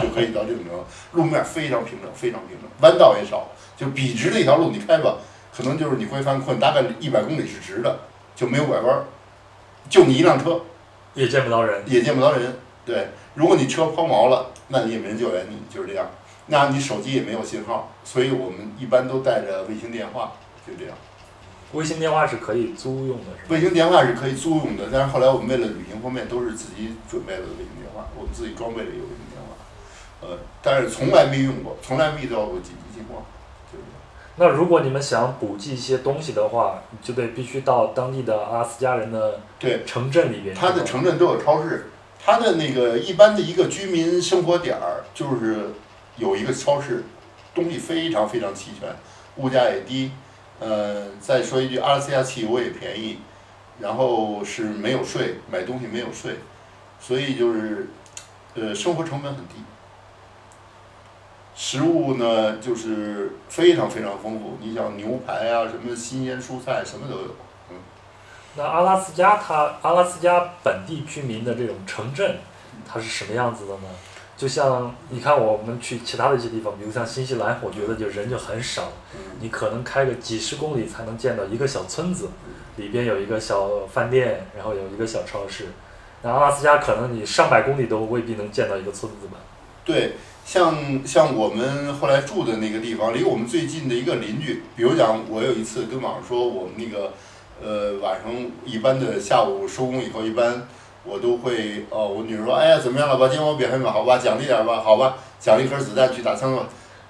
[0.00, 3.46] 就可以到这种程度，路面非常平整，非常平整，弯道也少，
[3.76, 5.18] 就笔直的一条路，你开吧，
[5.58, 7.98] 可能就是你会犯困，大概一百公里是直的，
[8.36, 9.02] 就没有拐弯儿，
[9.90, 10.60] 就你一辆车，
[11.14, 11.82] 也见不到人。
[11.84, 12.56] 也见不到人。
[12.86, 16.06] 对，如果你车抛锚了，那你也没人救援你，就是这样。
[16.46, 20.96] 那你手机也没有信号，所以我们一般都带着卫星电话，就这样。
[21.72, 23.48] 卫星电话是可以租用的，是吧？
[23.48, 29.56] 卫星电话是可以租用的，但是后来我们为了旅行方便，都是自己准备了卫星电话，我们自己装备了一个卫星电话，
[30.22, 33.24] 呃，但是从来没用过，从来没遇到过紧急情况。
[34.38, 40.54] 那如果你们想补寄一些东西的话，你就得必须到当地的阿拉斯加人的对，城镇里边。
[40.54, 41.90] 他的城镇都有超市，
[42.24, 45.70] 他的那个一般的一个居民生活点儿就是
[46.16, 47.02] 有一个超市，
[47.52, 48.88] 东西非常非常齐全，
[49.36, 50.12] 物价也低。
[50.60, 53.18] 呃，再说一句，阿拉斯加汽油也便宜，
[53.80, 56.36] 然后是没有税，买东西没有税，
[57.00, 57.88] 所以就是，
[58.54, 59.54] 呃，生活成本很低。
[61.60, 67.34] 食物呢就是非常非常丰富，你像牛排啊，什么新鲜蔬菜，什么都有。
[67.70, 67.76] 嗯
[68.54, 72.36] 那阿拉斯加它阿拉斯加本地居民的这种城镇，
[72.86, 73.88] 它是什么样子的呢？
[74.36, 78.92] 就像你看我们去其他的一些地方，比如像新西兰，我觉得就人就很少，
[79.40, 82.28] 你可能开个几十公里才能见到一个小村子，
[82.76, 85.66] 里边有一个小饭店，然后有一个小超市。
[86.22, 89.38] 那阿拉斯加可能你上百公里都未必能见到一个村子吧？
[89.84, 90.14] 对，
[90.48, 97.12] 像像我们后来住的那个地方，离我们最近的一个邻居，比如讲，我有一次跟网上说，我们那个，
[97.62, 98.32] 呃，晚上
[98.64, 100.66] 一般的下午收工以后，一般
[101.04, 103.28] 我都会，哦，我女儿说，哎呀，怎么样了吧？
[103.28, 106.66] 今天我表现吧，好吧，奖励点吧，好吧，奖励一盒子弹去打枪吧。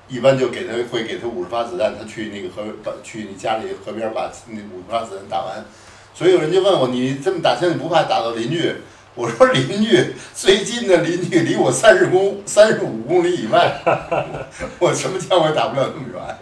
[0.08, 5.64] 一般就给他会给他五十发子弹，他去那个河把去你家里河边把那五十发子弹打完。
[6.12, 8.74] 所以有人就问我，你这么打枪，你不怕打到邻居？
[9.18, 13.80] 我说邻居最近的邻居离我三十公三十五公里以外，
[14.78, 16.36] 我什么枪我也打不了那么远，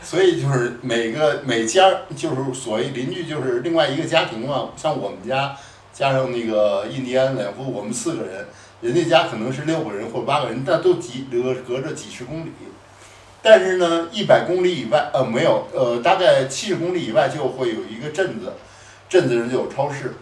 [0.00, 5.54] 所以就是每个每家就是所谓邻居就是另外一个家庭嘛，像我们家
[5.92, 8.46] 加上那个印第安两夫，我们四个人，
[8.80, 12.50] 人家家可能是六个人或八个人，但都几隔隔着几十公里，
[13.42, 18.54] 但是呢，一百公里以外呃没有呃大概七十公里以外就会有一个镇子，
[19.06, 20.14] 镇子上就有超市。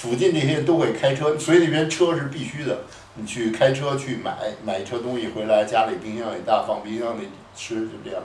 [0.00, 2.78] 附近这些人都会开车，所以那边车是必须的。
[3.14, 4.32] 你去开车去买
[4.64, 8.22] 买一车东西回来，家里冰箱也大，放冰箱里吃，就这样。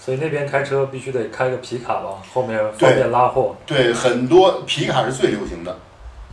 [0.00, 3.54] 所以那边开车必须得开个皮卡吧，后面方便拉货。
[3.64, 5.78] 对，很多皮卡是最流行的，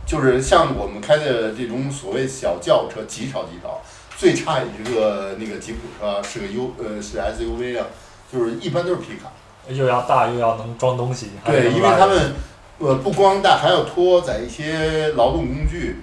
[0.04, 3.80] 就是像我们开的这种所谓小轿车，极少极少。
[4.16, 7.86] 最差也是个那个吉普车，是个 U 呃是 SUV 啊，
[8.32, 9.30] 就是一般都是皮卡。
[9.68, 11.30] 又要大又要能装东西。
[11.44, 12.34] 对，因为他们。
[12.78, 15.98] 呃，不光大，还要拖载一些劳动工具，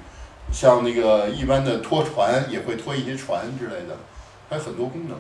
[0.54, 3.98] 像那个一般的拖船也会拖一些船之类的，
[4.50, 5.18] 还有很多功能。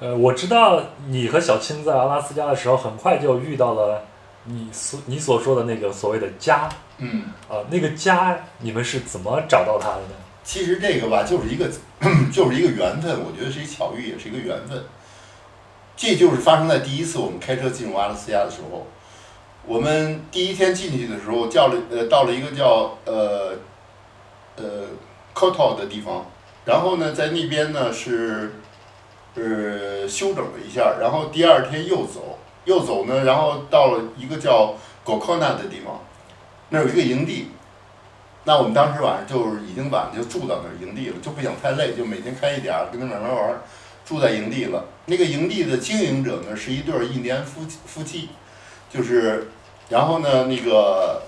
[0.00, 4.02] 呃，我知道你和小青在阿拉斯加的时候，很快就遇到了
[4.44, 6.68] 你所你所说的那个所谓的家。
[6.96, 7.24] 嗯。
[7.48, 10.14] 啊，那个家你们是怎么找到它的呢？
[10.42, 11.70] 其实这个吧，就是一个
[12.32, 14.82] 就是一个缘分，我觉得是一巧遇，也是一个缘分。
[15.96, 18.86] 这就是发生在第一次我们开车进入阿拉斯加的时候。
[19.64, 23.52] 我们第一天进去的时候，叫了呃，到了一个叫呃
[24.56, 24.64] 呃
[25.34, 26.26] c o t o 的地方，
[26.64, 28.54] 然后呢，在那边呢是
[29.36, 36.00] 呃休整了一下，然后第二天又走，又走呢，然后到了一个叫 Gokona 的地方，
[36.70, 37.46] 那有一个营地，
[38.42, 43.62] 那我们当时晚上就是已经晚就住到那儿营地了，就不想太累，就每天开一点儿，跟他慢慢玩，
[44.04, 44.84] 住在营地了。
[45.06, 48.28] 那个营地的经营者呢，是一对印第安夫夫妻。
[48.92, 49.48] 就是，
[49.88, 51.22] 然后呢，那个，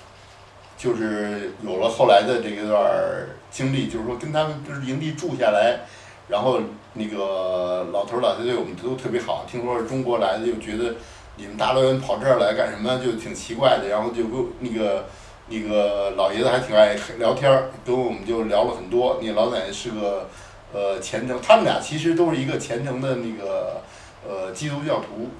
[0.76, 5.80] 就是有了后来的这一段经历，就是说跟他们就是营地住下来，
[6.28, 6.60] 然后
[6.92, 10.96] 那个老头老太太我们都特别好，听说是中国来的，就觉得
[11.36, 15.06] 你们大老远跑这儿来干什么，就挺奇怪的，然后就跟那个
[15.48, 19.18] 那个老爷子还挺爱聊天儿，跟我们就聊了很多。
[19.22, 20.28] 那老奶奶是个
[20.74, 23.80] 呃虔诚，他们俩其实都是一个虔诚的那个
[24.28, 25.30] 呃基督教徒，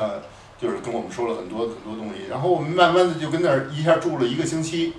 [0.00, 0.18] 啊。
[0.60, 4.94] 就是跟我们说了很多很多东西，然后我们慢慢的就跟那儿一下住了一个星期，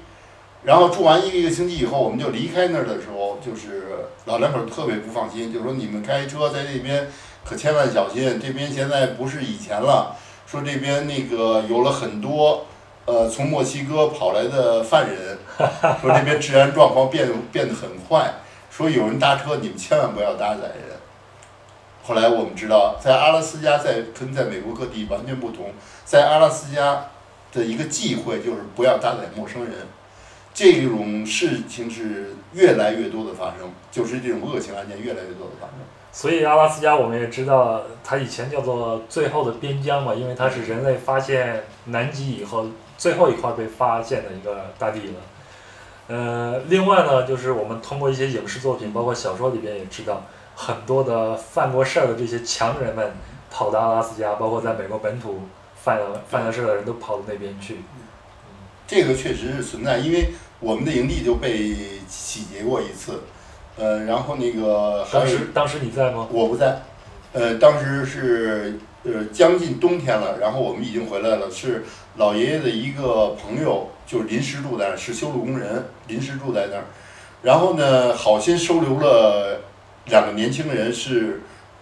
[0.63, 7.08] 然后住完一个一个星期以后，我们就离开那儿的时候，就是老两口特别不放心，就说你们开车在这边
[7.43, 10.15] 可千万小心，这边现在不是以前了，
[10.48, 12.65] 说这边那个有了很多
[13.06, 15.38] 呃从墨西哥跑来的犯人，
[16.02, 18.34] 说这边治安状况变变得很坏，
[18.72, 20.88] 说有人搭车你们千万不要搭载人。
[22.10, 25.72] 后来我们知道，在阿拉斯加在跟在美国各地完全不同，
[26.04, 27.06] 在阿拉斯加
[27.54, 29.74] 的一个忌讳就是不要搭载陌生人，
[30.52, 35.76] 这种事情是越来越多的发生，就是这种恶性案件越来越多的发生。
[36.12, 42.65] 所以阿拉斯加我们也知道，它以前叫做最后的边疆嘛，因为它是人类发现南极以后
[42.98, 45.13] 最后一块被发现的一个大地了。
[46.08, 50.24] 呃，另外呢，就是我们通过一些影视作品，包括小说里边也知道。
[50.62, 53.13] 很多的犯过事儿的这些强人们
[53.50, 55.39] 跑到阿拉斯加，包括在美国本土
[55.82, 57.78] 犯了犯了事儿的人都跑到那边去。
[58.86, 63.22] 这个确实是存在，因为我们的营地就被洗劫过一次。
[63.78, 66.28] 呃，然后那个当时当时你在吗？
[66.30, 66.82] 我不在。
[67.32, 71.86] 呃，当时是呃将近冬天了，然后我们已经回来了，是
[72.18, 76.84] 老爷爷的一个朋友，就是临时住在那儿，是修路工人，临时住在那儿。
[77.41, 79.62] 然后呢，好心收留了。
[80.10, 81.41] 两个年轻人是，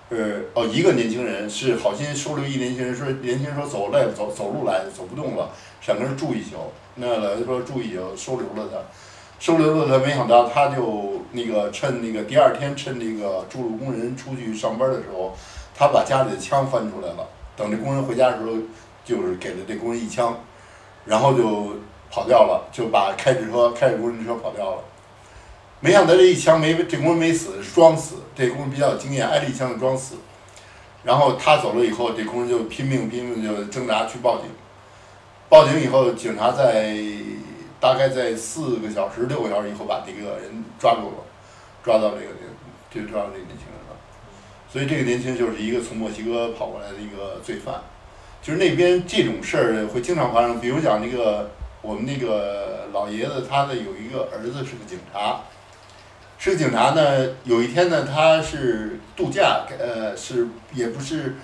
[0.10, 0.18] 呃，
[0.54, 5.50] 哦，一个年轻人是好心收留一年轻人，说年轻人说走累了，走走路来走不动了，
[5.82, 6.72] 想跟人住一宿。
[6.96, 8.78] 那老爷说住一宿，收留了他。
[9.40, 15.36] 收留了他，没想到他就那个趁那个第二天趁那个筑路工人出去上班的时候，
[15.76, 17.28] 他把家里的枪翻出来了。
[17.56, 18.52] 等这工人回家的时候，
[19.06, 20.36] 就是给了这工人一枪，
[21.06, 21.76] 然后就
[22.10, 24.82] 跑掉了，就把开着车开着工人车跑掉了。
[25.80, 28.16] 没想到这一枪没这工人没死，装死。
[28.36, 30.16] 这工人比较有经验，挨了一枪就装死。
[31.04, 34.50] 然后他走了以后，这工人就拼命拼命就挣扎去报警。
[35.50, 36.98] 报警以后，警察在
[37.80, 41.24] 大概在四个小时、六个小时以后把这个人抓住了，
[41.84, 42.38] 抓到这个人，
[42.90, 43.96] 就抓到这个年轻人了。
[44.70, 47.76] 所以这个年轻人就是一个从墨西哥跑过来的一个罪犯。
[48.42, 51.50] 就是那边这种事儿会经常发生，比如讲那个
[51.82, 55.42] 我们那个老爷子，他的有一个儿子是个警察，
[56.38, 57.30] 是个警察呢。
[57.44, 61.36] 有一天呢，他是度假，呃，是也不是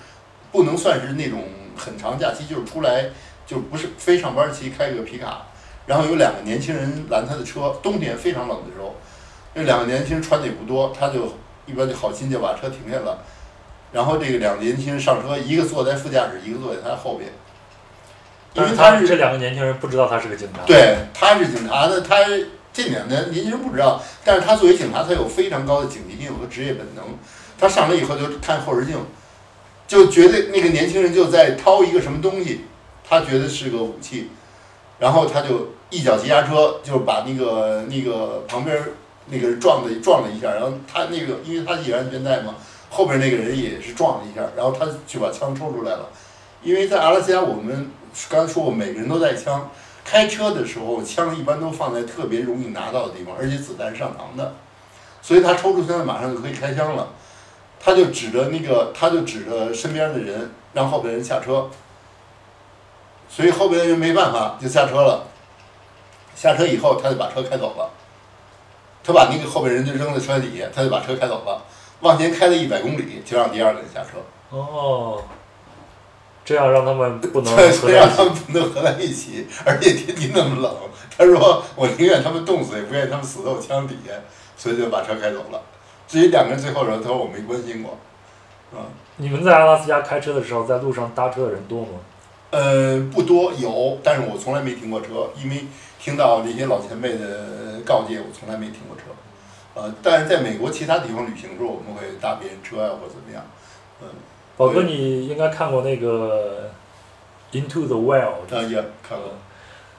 [0.51, 1.43] 不能算是那种
[1.75, 3.05] 很长假期，就是出来
[3.45, 5.47] 就不是非上班期，开个皮卡。
[5.85, 8.95] 然后有两个年轻人拦他的车，冬天非常冷的时候，
[9.53, 13.17] 那两个年轻人穿的也不多，他就一般就好心就把车停下了。
[13.91, 17.29] 然后这个两个年轻人上车，一个坐在副驾驶，一个坐在他后边。
[18.53, 22.17] 因为他是这两个年轻人不知道他是个警察。，对，他是警察的，他
[22.73, 27.05] 这两年年轻人不知道，但是他作为警察，他有非常高的警惕性和职业本能。
[27.59, 28.97] 他上来以后就看后视镜，
[29.87, 32.65] 就觉得那个年轻人就在掏一个什么东西，
[33.07, 34.31] 他觉得是个武器，
[34.99, 38.75] 然后他就一脚急刹车，就把那个那个旁边
[39.27, 42.55] 那个人撞了撞了一下，然后他那个因为他系安全带嘛，
[42.89, 46.09] 后边那个人也是撞了一下，然后他就把枪抽出来了。
[46.63, 47.91] 因为在阿拉斯加，我们
[48.29, 49.69] 刚才说过，每个人都带枪，
[50.05, 54.55] 开车的时候枪一般都放在特别容易拿到的地方，而且子弹上膛的，
[55.21, 57.09] 所以他抽出枪马上就可以开枪了。
[57.79, 61.69] 他就指着那个，他就指着身边的人，让后边人下车。
[63.27, 65.25] 所以后边的人没办法，就下车了。
[66.35, 67.89] 下车以后，他就把车开走了。
[69.03, 71.61] 他把那个后边人就扔在车底下，他就把车开走了。
[71.99, 74.19] 往前开了一百公里，就让第二个人下车。
[74.49, 75.21] 哦，
[76.45, 78.29] 这样让他们不能对，合所以让他在一起。
[78.29, 80.75] 们不能合在一起，而且天气那么冷，
[81.17, 84.11] 他说我宁愿他们冻死，也不愿意他们死在我枪底下，
[84.57, 85.61] 所以就把车开走了。
[86.07, 87.97] 至于两个人最后的时候，他说我没关心过，
[88.73, 88.85] 啊、
[89.17, 91.99] 你们在阿拉斯加开车的时候，在路上搭车的人多吗？
[92.51, 95.65] 呃，不多有，但是我从来没停过车，因为
[95.99, 99.03] 听到那些老前辈的告诫，我从来没停过车。
[99.75, 103.43] 呃，但是在美国其他地方旅行的时候，我们会搭别人车呀、或者怎么样。
[104.55, 106.69] 宝哥，你应该看过那个
[107.57, 108.47] 《Into the Wild》。
[108.55, 108.75] 啊，也
[109.07, 109.33] 看过。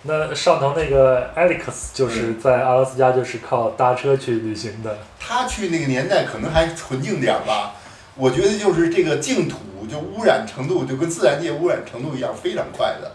[0.02, 4.98] 那上头那个 Alex 就是在阿拉斯加就是靠搭车去旅行的。
[5.18, 7.74] 他去那个年代可能还纯净点儿吧，
[8.14, 9.56] 我觉得就是这个净土
[9.90, 13.12] 就污染程度就跟自然界污染程度一样非常快的。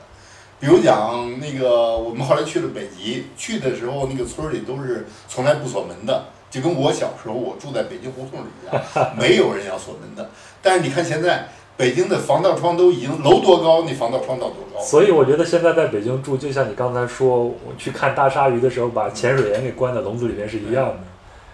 [0.60, 10.30] 比如讲那个我们后来去了北极，去的时候那个村儿里都是从来不锁门的，就跟我小时候我住在北京胡同里一样，没有人要锁门的。
[10.62, 11.48] 但是你看现在
[11.78, 14.82] 北京的防盗窗都已经楼多高，那防盗窗到多高？
[14.82, 21.00] 所以我觉得现在在北京住，就像你刚才说，我去看大鲨鱼的时候，把潜水员给关在笼子里面是一样的。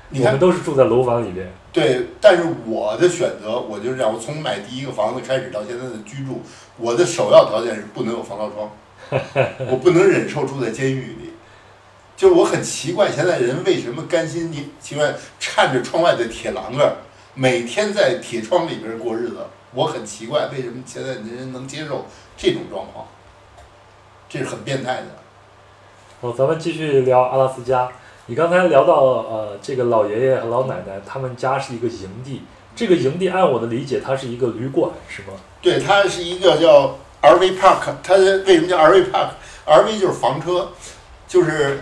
[0.09, 1.51] 你看我们都是住在楼房里边。
[1.73, 4.13] 对，但是我的选择，我就是这样。
[4.13, 6.41] 我从买第一个房子开始到现在的居住，
[6.77, 8.71] 我的首要条件是不能有防盗窗，
[9.69, 11.24] 我不能忍受住在监狱里。
[12.15, 16.95] 就是我很奇怪，现在人为什么甘心你情愿颤着窗外的铁栏杆儿，
[17.33, 19.37] 每天在铁窗里边过日子？
[19.73, 22.05] 我很奇怪，为什么现在的人能接受
[22.37, 23.05] 这种状况？
[24.29, 25.07] 这是很变态的。
[26.21, 27.89] 好，咱们继续聊阿拉斯加。
[28.27, 32.41] 你刚才聊到呃，这个老爷爷和老奶奶他们家是一个营地，
[32.75, 35.33] 这个营地按我的理解，它是一个旅馆，是吗？
[35.61, 40.69] 对，它是一个叫 RV Park，它为什么叫 RV Park？RV 就是房车，
[41.27, 41.81] 就是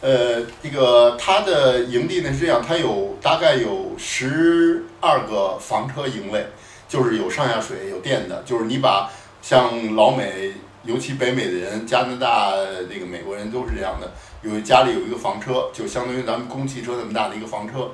[0.00, 6.46] 呃，这个它的营地呢是这样，它有大概有十二个房车营位，
[6.88, 9.10] 就是有上下水、有电的，就是你把
[9.42, 10.52] 像老美，
[10.84, 12.52] 尤其北美的人，加拿大
[12.88, 17.90] 这个美国人都是这样的，有家里有一个房车，就相当于咱们公汽车那么大的一个房车。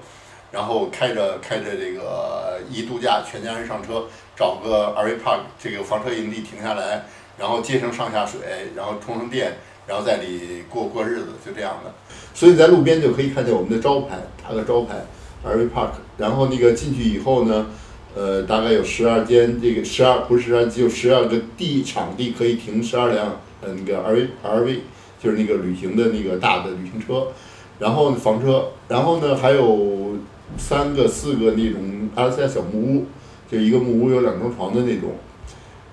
[0.53, 4.05] 然后开着 开着这个一度假，全家人上车，
[4.37, 8.39] 找个 RV park 这个房车营地停下来，然后接上上下水，
[8.77, 9.55] 然后充上电，
[9.87, 11.93] 然后在里过过日子，就这样的。
[12.32, 15.05] 所以在路边就可以看见我们的招牌，打个招牌
[15.45, 15.91] RV park。
[16.16, 17.66] 然后那个进去以后呢，
[18.14, 24.78] 呃，大概有十二间，这个十二不是十二，只有十二个地场地可以停十二辆呃那个 RV RV，
[25.22, 27.28] 就是那个旅行的那个大的旅行车。
[27.78, 30.16] 然后房车，然后呢还有
[30.57, 33.07] 三个四个那种阿拉斯加小木屋，
[33.51, 35.11] 就一个木屋有两张床的那种，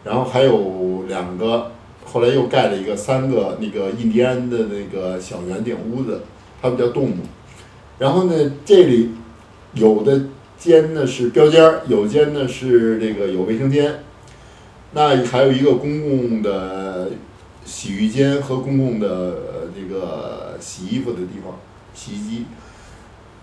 [0.04, 1.72] 然后还有两个，
[2.06, 6.22] 后来又盖了一个三个那个印第安的那个小圆顶屋子，
[6.62, 7.16] 它们叫动物。
[8.00, 9.12] 然后呢，这里
[9.74, 10.26] 有的
[10.58, 14.04] 间呢是标间儿，有间呢是这个有卫生间，
[14.94, 17.12] 那还有一个公共的
[17.64, 21.60] 洗浴间和公共的这个洗衣服的地方，
[21.94, 22.46] 洗衣机。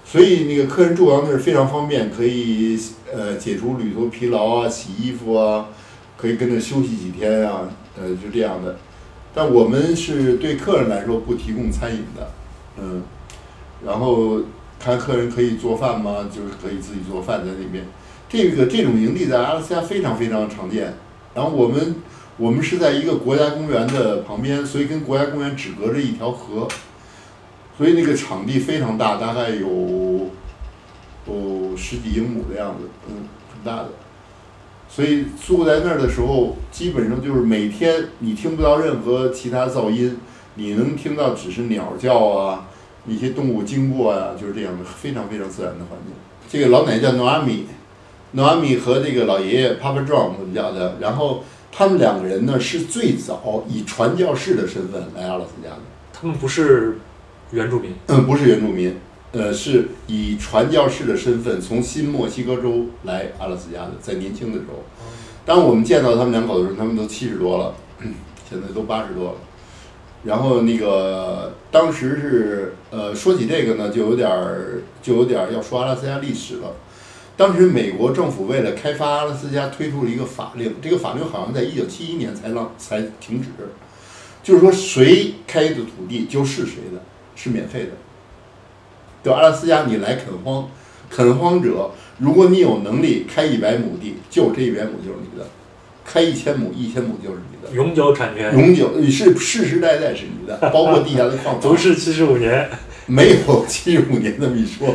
[0.04, 2.78] 所以那个客人住到那儿非常方便，可以
[3.12, 5.68] 呃解除旅途疲劳啊，洗衣服啊，
[6.16, 7.68] 可以跟着休息几天啊，
[8.00, 8.76] 呃就这样的。
[9.34, 12.30] 但我们是对客人来说不提供餐饮的，
[12.80, 13.02] 嗯，
[13.84, 14.40] 然后
[14.80, 16.28] 看客人可以做饭吗？
[16.34, 17.84] 就是可以自己做饭在那边。
[18.28, 20.94] 这个这种营地在阿拉斯加非常非常常见。
[21.34, 21.96] 然后我们
[22.36, 26.66] 我们是在一个国家公园的旁边，所以跟国家公园只隔着一条河，
[27.76, 30.30] 所以那个场地非常大，大概有
[31.26, 33.90] 有十几英亩的样子，嗯，挺大的。
[34.88, 40.18] 所以住在那儿的时候，基本上就是每天你听不到任何其他噪音，
[40.54, 42.68] 你能听到只是鸟叫啊，
[43.06, 46.14] 一些动物经过啊，就是这样的非常非常自然的环境。
[46.48, 55.80] 这个老奶奶叫 Noami，Noami 和这个老爷爷 Papa John 我们叫的，然后他们两个人呢是最早以传教士的身份来阿拉斯加的。
[56.12, 56.98] 他们不是
[57.52, 58.96] 原住民，嗯，不是原住民，
[59.32, 64.82] 呃，是以传教士的身份从新墨西哥州来阿拉斯加的，在年轻的时候。
[65.44, 67.74] 当我们见到他们两口子的时候，他们都七十多了，
[68.48, 69.34] 现在都八十多了。
[70.24, 76.72] 然后那个当时是呃，说起这个呢，就有点儿就有点儿要说阿拉斯加历史了。
[77.36, 83.48] 当时美国政府为了开发阿拉斯加，推出了一个法令，这个法令好像在一九七一年才让才停止，
[84.42, 87.00] 就是说谁开的土地就是谁的，
[87.36, 87.90] 是免费的。
[89.28, 90.68] 到阿拉斯加你来垦荒，
[91.10, 95.44] 垦荒者，如果你有能力开一百亩地，就这一百亩就是你的；
[96.04, 101.70] 开一千亩，一千亩就是你的，永久产权，永久你是世世代代是你的，包括地下的矿 藏。
[101.70, 102.68] 不是七十五年，
[103.06, 104.88] 没有七十五年那么一说，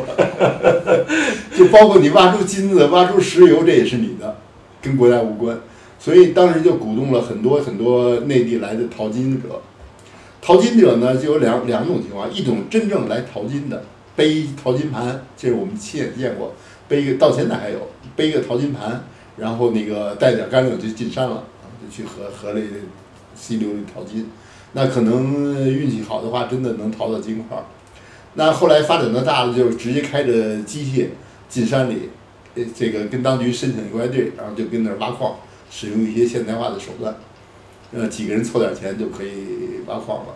[1.55, 4.37] 就包括你挖出金子、挖出石油，这也是你的，
[4.81, 5.57] 跟国家无关。
[5.99, 9.61] 所以当时就鼓动了很多很多内地来的淘金者。
[10.41, 13.83] 淘金者呢，就有两两种情况，一种真正来淘金的，
[14.15, 16.53] 背一淘金盘，这是我们亲眼见过，
[16.87, 19.03] 背一个到现在还有背一个淘金盘，
[19.37, 21.43] 然后那个带点干粮就进山了，
[21.81, 22.61] 就去河河里
[23.35, 24.29] 溪流里淘金。
[24.73, 27.57] 那可能运气好的话，真的能淘到金块。
[28.35, 31.07] 那后来发展到大了，就直接开着机械
[31.47, 32.09] 进山里，
[32.55, 35.35] 呃，这个跟当局申请一个外队，然后就跟那儿挖矿，
[35.69, 37.15] 使用一些现代化的手段，
[37.91, 40.33] 呃，几个人凑点钱就可以挖矿了。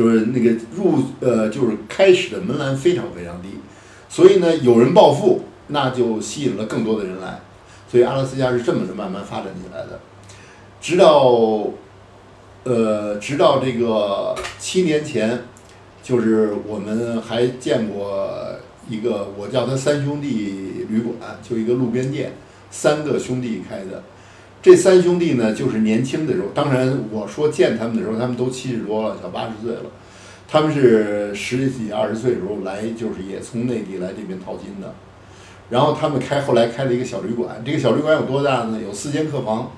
[0.00, 3.48] 就是那个入呃，就是开始的门槛非常非常低，
[4.08, 7.38] 所以呢，有人暴富，那就吸引了更多的人来，
[7.86, 10.00] 所以阿拉斯加是这么着慢慢发展起来的，
[10.80, 11.68] 直到
[12.64, 15.40] 呃，直到这个七年前，
[16.02, 18.30] 就是我们还见过
[18.88, 22.32] 一个，我叫它三兄弟旅馆，就一个路边店，
[22.70, 24.02] 三个兄弟开的。
[24.62, 29.82] 这三兄弟呢，就是年轻的时候，当然我说见他们的时候，他们都七十多了，小八十岁了。
[30.46, 34.92] 他们是十几二十岁的时候来，就是也从内地来这边淘金的。
[35.70, 38.78] 然后他们开后来开了一个小旅馆，这个小旅馆有多大呢？
[38.84, 39.70] 有四间客房，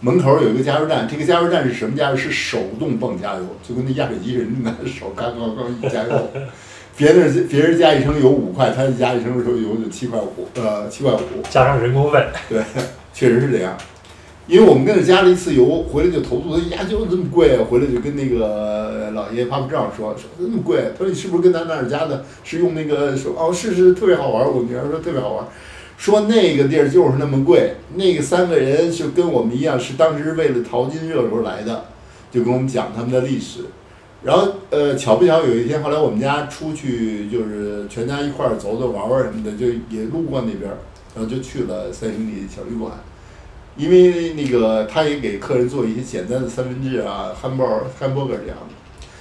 [0.00, 1.08] 门口有一个加油站。
[1.08, 2.16] 这个加油站是什么加油？
[2.16, 6.30] 是手动泵加油，就跟那压水机似的，拿手嘎嘎嘎一加油。
[6.96, 11.18] 别人别人加一升油五块，他加一升的时候油就七块五，呃，七块五。
[11.48, 12.62] 加上人工费，对，
[13.12, 13.76] 确实是这样。
[14.46, 17.56] 因为我们跟那加了一次油，回来就投诉他呀，就这么贵！
[17.56, 22.24] 回来就跟那个老爷怕不正说说这么贵，他说你是不是跟咱那儿加的？
[22.42, 24.44] 是用那个说哦，是是特别好玩。
[24.44, 25.46] 我女儿说特别好玩，
[25.96, 27.74] 说那个地儿就是那么贵。
[27.94, 31.84] 那个三个人就跟我们一样，是当时为了淘金热时候来的，
[32.32, 33.60] 就跟我们讲他们的历史。
[34.24, 40.76] 然后呃，巧不巧有一天，后来我们家出去就是全家一块儿走走玩玩什么的，就也路过那边儿，
[41.14, 42.92] 然后就去了三兄弟小旅馆。
[43.76, 48.74] 因为那个，他也给客人做一些简单的三明治啊、汉堡、汉堡 r 这样的。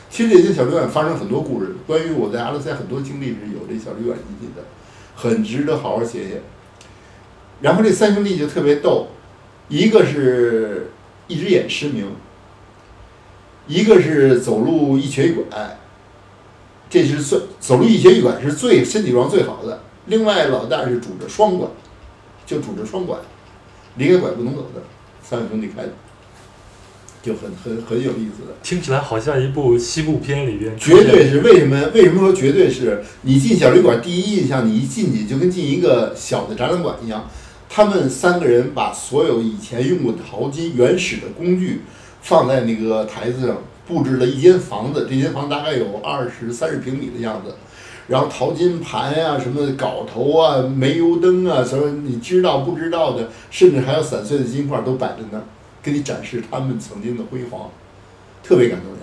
[0.10, 4.64] 其实这些小旅馆发生很多故事，关于我在阿拉斯加很多经历是有这小旅馆引起的，
[5.16, 6.42] 很值得好好写写。
[7.62, 9.08] 然后这三兄弟就特别逗，
[9.70, 10.90] 一个是
[11.28, 12.08] 一只眼失明，
[13.68, 15.78] 一个是走路一瘸一拐，
[16.90, 19.84] 这是最走路一瘸一拐是最身体状况最好的。
[20.10, 21.68] 另外老大是拄着双拐，
[22.46, 23.18] 就拄着双拐。
[23.96, 24.82] 离开拐不能走的，
[25.22, 25.90] 三个兄弟开的，
[27.22, 28.56] 就很很很有意思的。
[28.64, 30.78] 听起来好像一部西部片里边。
[30.78, 31.90] 绝对是为什么？
[31.94, 33.04] 为什么说绝对是？
[33.24, 37.30] 你进小旅馆，第一印象，你一进去就跟进一个小的展览馆一样。
[37.68, 41.82] 他们三个人把所有以前用过的淘金原始的工具
[42.22, 47.54] 放在那个台子上，布置了一间房子，这间房大概有二十三十平米的样子，
[48.10, 55.44] 然后淘金盘呀、什么镐头啊、煤油灯啊，什么你知道不知道的，甚至还有散碎的金块都摆在那儿，
[55.84, 57.70] 给你展示他们曾经的辉煌，
[58.44, 59.00] 特别感动人。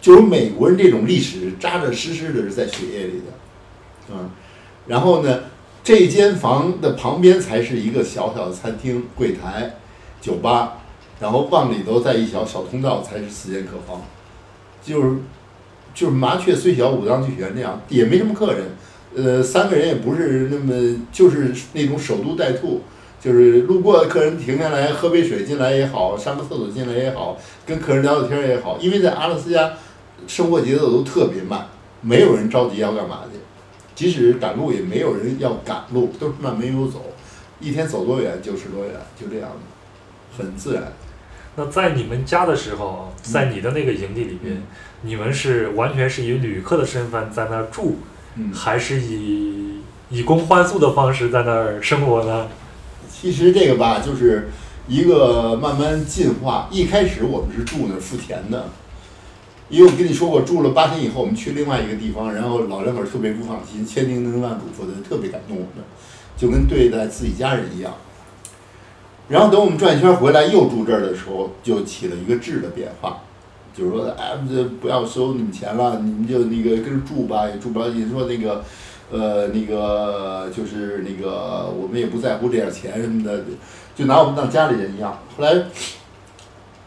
[0.00, 3.26] 就是美国人这种历史扎扎实实的是在血液里的，
[4.14, 4.30] 嗯，
[4.86, 5.40] 然后呢，
[5.84, 9.76] 这间房的旁边才是一个小小的餐厅、柜台、
[10.22, 10.78] 酒吧，
[11.20, 14.00] 然后往里头再一条小通道才是四间客房，
[14.82, 15.18] 就是
[15.94, 18.64] 就是麻雀虽小五脏俱全那样，也没什么客人，
[19.14, 22.82] 呃，三个人也不是那么就是那种守株待兔。
[23.22, 29.74] 就是路过的客人停下来喝杯水进来也好，上个厕所进来也好，跟客人聊聊天也好，因为在阿拉斯加，
[30.26, 31.66] 生活节奏都特别慢，
[32.00, 33.38] 没有人着急要干嘛去，
[33.94, 37.12] 即使赶路也没有人要赶路，都是慢慢悠走，
[37.60, 40.84] 一天走多远就是多远，就这样的，很自然。
[41.56, 44.62] 那在你们家的时候，在你的那个营地里边，嗯
[45.02, 47.96] 你们是完全是以旅客的身份在那儿住，
[48.36, 49.80] 嗯，还是以
[50.10, 52.48] 以工换宿的方式在那儿生活呢？
[53.08, 54.48] 其实这个吧，就是
[54.88, 56.68] 一个慢慢进化。
[56.70, 58.68] 一开始我们是住那儿付钱的，
[59.68, 65.84] 因为我跟你说过，住了八天以后，我们去另外一个地方，然后老两口特别不放心，千叮咛万嘱咐的，特别感动我们，
[66.36, 67.94] 就跟对待自己家人一样。
[69.28, 73.22] 然后等我们转一圈回来又住这儿的时候，就起了一个质的变化，
[73.80, 74.36] 就是说，哎，
[74.80, 77.88] 不要收你们钱了，你们就那个跟着住吧，也住不了。
[77.88, 78.62] 你说那个。
[79.12, 83.42] 呃，那个就是那个，我们也不在乎这点钱什么的，
[83.92, 85.18] 就拿我们当家里人一样。
[85.36, 85.64] 后来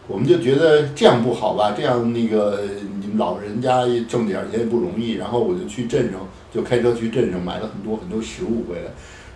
[0.08, 2.62] 我们就觉得这样不好吧，这样那个
[3.02, 5.16] 你们老人家挣点钱也不容易。
[5.16, 8.92] 然后我就去镇上，就开车去镇上买了很多很多食物回来，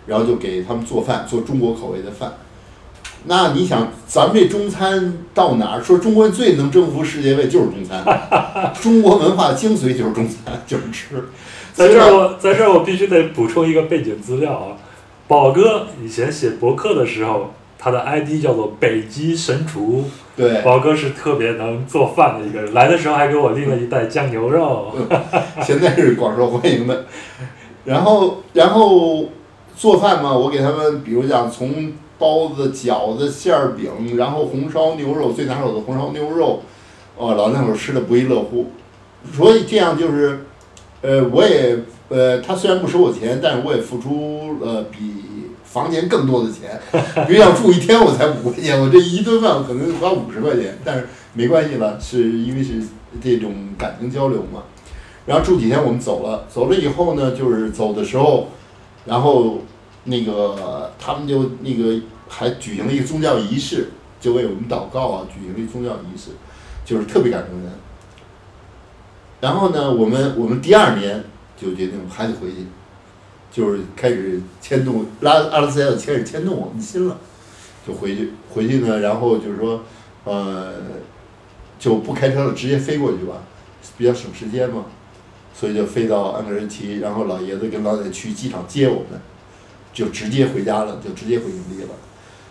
[0.06, 2.32] 然后就给他们做饭，做中国口味的饭。
[3.24, 11.24] 那你想，咱们这中餐到哪儿说中国人最能征服世界味就是中餐，中国文化精髓就是中餐，就是吃。
[11.72, 14.76] 在这儿我在这儿我必须得补充一个背景资料啊，
[15.26, 20.04] 宝哥以前写博客的时候，他的 ID 叫做北极神厨，
[20.36, 24.92] 对，宝哥是特别能做饭的一个人，来的时候还给我拎了一袋酱牛肉。
[25.62, 27.04] 现在是广受欢迎的。
[27.84, 29.26] 然后，然后
[29.76, 36.62] 做饭嘛，我给他们，比如讲从包子、饺子、馅儿饼，然后红烧牛肉，最拿手的红烧牛肉，
[37.16, 38.66] 哦，老那会儿吃的不亦乐乎。
[39.32, 40.46] 所以这样就是，
[41.02, 44.98] 呃，我也呃，他虽然不收我钱，但是我也付出了比
[45.64, 46.80] 房钱更多的钱。
[47.28, 52.82] 因为要住一天我才五块钱，我这一顿饭我可能花五十块钱，但是没关系了，是因为是
[53.22, 54.62] 这种感情交流嘛。
[55.26, 58.48] 然后住几天我们走了，走了以后呢，就是走的时候，
[59.04, 59.58] 然后
[60.08, 63.88] 那个他们就那个还举行了一个宗教仪式，
[64.20, 66.30] 就为我们祷告啊，举行了一个宗教仪式，
[66.84, 67.70] 就是特别感动人。
[69.40, 71.22] 然后呢，我们我们第二年
[71.56, 72.56] 就决定还得回去，
[73.52, 77.16] 就是开始牵动拉阿拉斯加就开始牵动我们心了，
[77.86, 79.82] 就回去回去呢，然后就是说，
[80.24, 80.74] 呃，
[81.78, 83.34] 就不开车了，直接飞过去吧，
[83.96, 84.86] 比较省时间嘛，
[85.54, 89.20] 所以就飞到安格仁奇，然后老爷子跟老奶奶去机场接我们，
[89.92, 91.90] 就直接回家了，就直接回营地了。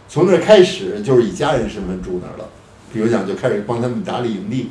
[0.10, 2.50] 从那儿开始就是以家人身份住那儿了，
[2.94, 4.70] 比如讲就开始帮他们打理营地。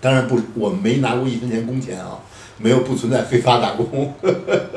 [0.00, 2.20] 当然不，我们没拿过一分钱工钱啊，
[2.58, 4.12] 没有不存在非法打工。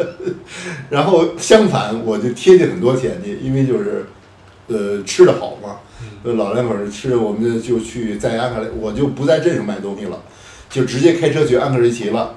[0.90, 4.06] 然后相反，我就贴进很多钱去，因为就是，
[4.68, 5.80] 呃，吃的好嘛，
[6.24, 10.22] 呃，老两口儿吃，我们就去在安克雷，我就不在镇上买东西了，
[10.70, 12.34] 就直接开车去安克雷奇了，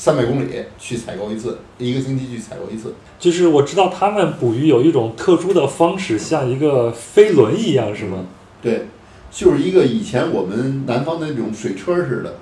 [0.00, 0.46] 三百公里
[0.78, 2.94] 去采购一次，一个星期去采购一次。
[3.18, 8.24] 就是我知道他们捕鱼有一种特殊的方式，像一个飞轮一样，是吗？
[8.62, 8.86] 对，
[9.30, 12.36] 就是一个以前我们南方的那种水车似的，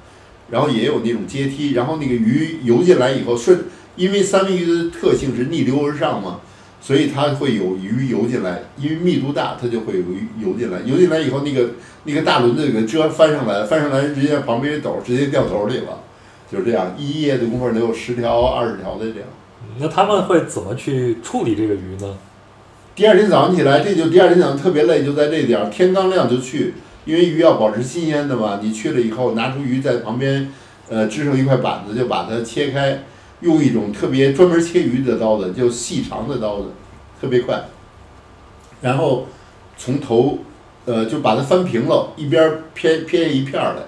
[0.52, 3.64] 然后也有那种阶梯，然后那个鱼游进来以后顺，
[3.96, 6.38] 因为三文鱼的特性是逆流而上嘛，
[6.80, 11.70] 所以它会有鱼游进来，因为密度大，它就会有鱼游进来，游进来以后那个
[12.04, 16.04] 那个大轮子给它遮翻上来，翻上来直接旁边一斗直接掉头里了，
[16.50, 19.28] 就是这样，一夜的功夫能有十条二十条的这样。
[19.78, 22.16] 那他们会怎么去处理这个鱼呢？
[22.94, 26.74] 第二天早上起来，这就第二天早上特别累，就在这点儿，天刚亮就去，
[27.04, 28.58] 因为鱼要保持新鲜的嘛。
[28.62, 30.52] 你去了以后，拿出鱼在旁边，
[30.88, 33.04] 呃，支上一块板子，就把它切开，
[33.40, 36.70] 用一种特别专门切鱼的刀子，就细长的刀子，
[37.20, 37.66] 特别快。
[38.80, 39.26] 然后
[39.76, 40.38] 从头，
[40.86, 43.82] 呃，就把它翻平了，一边儿撇撇一片儿来，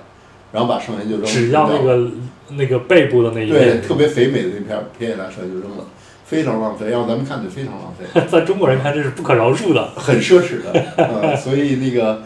[0.53, 1.25] 然后把剩下就扔。
[1.25, 2.11] 只要那个
[2.57, 5.85] 那个背部的那一对，特别肥美的那片儿撇下来，剩下就扔了，
[6.25, 6.91] 非常浪费。
[6.91, 8.21] 让咱们看就非常浪费。
[8.31, 9.91] 在中国人看这是不可饶恕的。
[9.97, 12.23] 很奢侈的，呃，所以那个，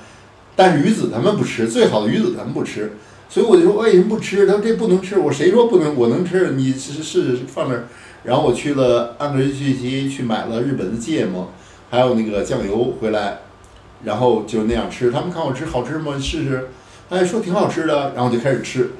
[0.56, 2.92] 但是鱼子他们不吃，最好的鱼子他们不吃，
[3.28, 4.46] 所以我就说为什么不吃？
[4.46, 5.94] 他说这不能吃，我谁说不能？
[5.96, 7.84] 我能吃，你试试放那儿。
[8.24, 11.52] 然后我去了安格瑞去集去买了日本的芥末，
[11.90, 13.40] 还有那个酱油回来，
[14.04, 15.10] 然后就那样吃。
[15.10, 16.14] 他们看我吃好吃吗？
[16.18, 16.68] 试试，
[17.10, 18.92] 哎，说挺好吃的，然后就开始吃。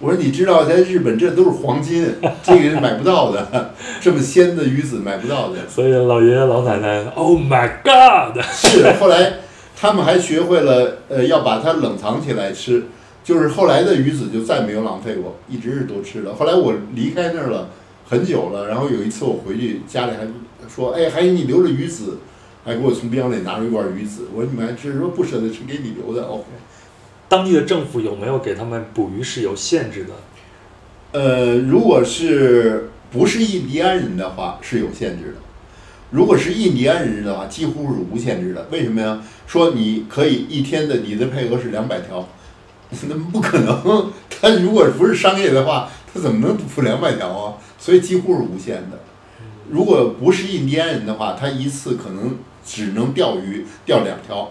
[0.00, 5.58] 我说你知道，在日本这都是黄金，这个是买不到的，这么鲜的鱼子买不到的。
[5.68, 8.42] 所以老爷爷老奶奶，Oh my God！
[8.50, 9.34] 是，后来
[9.76, 12.84] 他们还学会了，呃，要把它冷藏起来吃。
[13.22, 16.34] 就是后来的鱼子就再没有浪费过，一直是都吃的。
[16.34, 17.68] 后来我离开那儿了
[18.08, 20.26] 很久了，然后有一次我回去，家里还
[20.74, 22.16] 说，哎，还给你留着鱼子，
[22.64, 24.28] 还给我从冰箱里拿出一罐鱼子。
[24.34, 24.98] 我说你们还吃？
[24.98, 26.26] 说不舍得吃，给你留的。
[26.26, 26.44] OK。
[27.30, 30.10] 当地的政府有没有给他们捕鱼是有限制的？
[31.12, 35.34] 呃，如果是不是印第安人的话是有限制的，
[36.10, 38.66] 如果是印第安人的话，几乎是无限制的。
[38.72, 39.22] 为什么呀？
[39.46, 42.28] 说你可以一天的你的配额是两百条，
[43.08, 44.12] 那不可能。
[44.28, 47.54] 他如果不是商业的话，他怎么能捕两百条啊？
[47.78, 48.98] 所以几乎是无限的。
[49.70, 54.50] 如果不是印第安人的话，他一次可能只能钓鱼钓两条。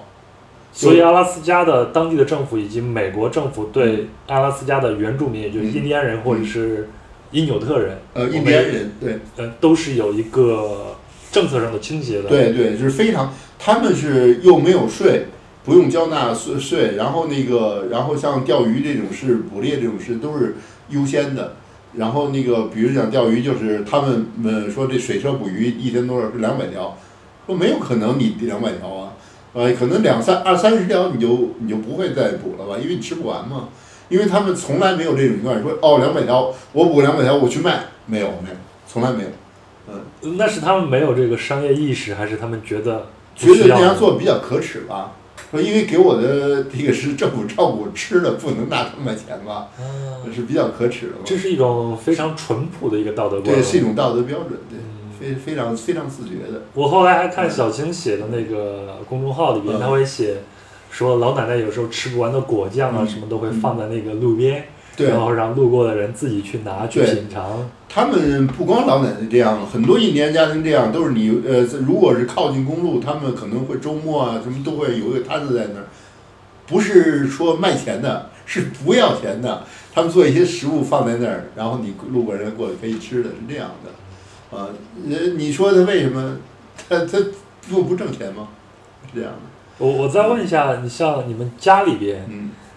[0.72, 6.88] 所以阿拉斯加的当地的政府以及美国政府对阿拉斯加的原住民，也就是印第安人或者是
[7.32, 10.96] 因纽特人，呃，印第安人对，呃，都是有一个
[11.32, 12.30] 政策上的倾斜的。
[12.30, 15.26] 对对，就是非常，他们是又没有税，
[15.66, 20.56] 不用交纳税税，然后那个，然后像钓鱼这种事、捕猎这种事都是
[20.90, 21.56] 优先的。
[21.96, 26.96] 然后那个，比如讲钓鱼，就是他们们说这水车捕鱼一天多少是两百条，
[27.48, 29.09] 说没有可能你两百条啊。
[29.54, 33.70] 呃，可能两三二三十条你就你就不会再补了吧，因为你吃不完嘛。
[34.10, 38.56] 因为他们从来没有这种情况，说哦两百条我补两百条我去卖，没有没有，
[38.88, 39.30] 从来没有。
[39.88, 45.12] 嗯，那是他们没有这个商业意识，还是他们觉得觉得那样做比较可耻吧？
[45.52, 49.68] 说因为给我的这个是政府照顾吃的，不能拿他们钱吧？
[49.80, 51.14] 嗯，是比较可耻的。
[51.24, 54.80] 这是一种非常淳朴的一个道德观，对，是一种道德标准，对。
[55.20, 56.64] 非非常非常自觉的。
[56.74, 60.38] 我后来还看小青写的那个公众号里边，他会写
[60.90, 64.66] 说老奶奶有时候吃不完的果酱啊什么都会放在那个路边，
[64.98, 67.70] 然后让路过的人自己去拿去品尝。
[67.92, 75.86] 他们不光老奶奶这样，很多印第安家庭这样，都是你呃，如果是靠近公路，他们可能会周末啊什么都会有一个摊子在那儿，
[76.68, 79.64] 不是说卖钱的，是不要钱的。
[79.92, 83.90] 他们做一些食物放在那儿，然后你路过人过去可以吃的，是这样的。
[84.52, 84.68] 啊，
[85.10, 86.38] 呃，你说他为什么
[86.90, 87.20] 他他
[87.70, 88.48] 不不挣钱吗？
[89.06, 89.40] 是这样的。
[89.78, 92.26] 我我再问一下，你像你们家里边，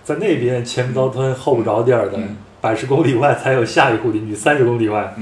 [0.05, 2.19] 在那边前不着村后不着店的，
[2.61, 5.15] 百十公里外才有下一户邻居，三十公里外。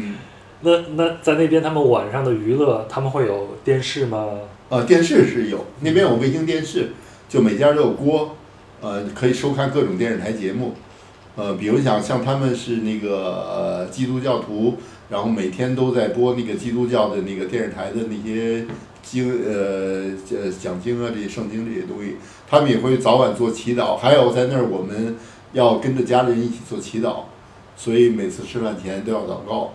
[0.62, 4.26] 那那在那边他们晚上的娱乐，他们会有电视吗？
[4.68, 6.90] 呃，电视是有，那边有卫星电视，
[7.28, 8.36] 就每家都有锅，
[8.80, 10.74] 呃，可以收看各种电视台节目。
[11.36, 14.76] 呃，比如讲像他们是那个基督教徒。
[15.10, 18.64] 然后每天都在播那个基督教的那个电视台的那些
[19.02, 22.16] 经呃呃讲经啊这些圣经这些东西，
[22.48, 25.16] 他们也会早晚做祈祷，还有在那儿我们
[25.52, 27.24] 要跟着家里人一起做祈祷，
[27.76, 29.72] 所以每次吃饭前都要祷告，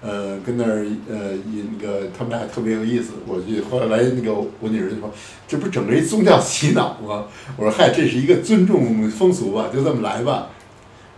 [0.00, 5.10] 呃跟那儿呃那个他们俩特别有意思，我就后来那个我女儿就说，
[5.46, 7.26] 这不整个一宗教洗脑吗？
[7.58, 10.48] 我说嗨，这是一个尊重风俗吧，就这么来吧，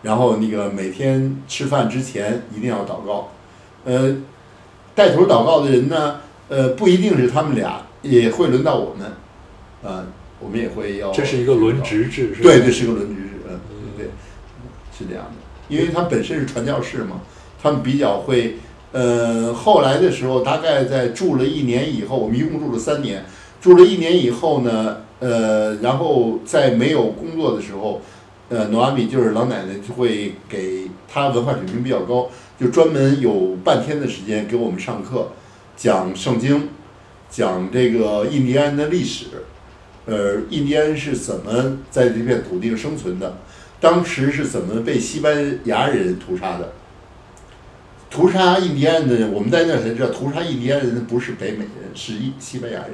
[0.03, 3.29] 然后那个每天吃饭之前一定要祷告。
[3.91, 4.14] 呃，
[4.95, 9.09] 带头祷告的人呢，呃，不一定是他们俩，也会轮到我们，
[9.82, 10.07] 啊，
[10.38, 11.11] 我们也会要。
[11.11, 12.43] 这是一个轮值制，是吧？
[12.45, 13.59] 对，这是一个轮值制，嗯，
[13.97, 14.07] 对，
[14.97, 15.32] 是这样的。
[15.68, 17.20] 因为他本身是传教士嘛，
[17.61, 18.59] 他们比较会，
[18.93, 23.24] 呃，后来的时候，大概在住了一年以后，我们一共住了三年，
[23.61, 28.01] 住了一年以后呢，呃，然后在没有工作的时候，
[28.51, 32.28] 呃，诺阿米就是老奶奶就会给他文化水平比较高。
[32.61, 35.29] 就专门有半天的时间给我们上课，
[35.79, 36.69] 讲圣经，
[37.31, 39.29] 讲这个印第安的历史，
[40.05, 43.39] 呃，印第安是怎么在这片土地上生存的，
[43.81, 46.73] 当时是怎么被西班牙人屠杀的？
[48.11, 52.91] 屠杀印第安的，我们在那才知道，屠杀印第安人不是北美人，是一西班牙人。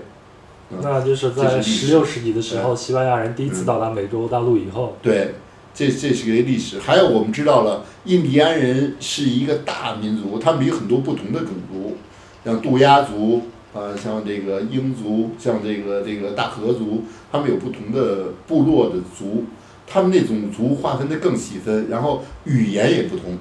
[0.80, 4.96] 那就是在十六世纪的时候，西班牙人第一次到达美洲大陆以后。
[5.02, 5.34] 对。
[5.76, 11.98] 这这是个历史，还有我们知道了，印第安人是一个大民族，他们有很多不同的种族，
[12.42, 13.42] 像杜鸦族，
[13.74, 19.44] 啊，像这个英族，像这个这个大河族，他们有不同的部落的族，
[19.86, 23.36] 他们那种族划分的更细分，然后语言也不同，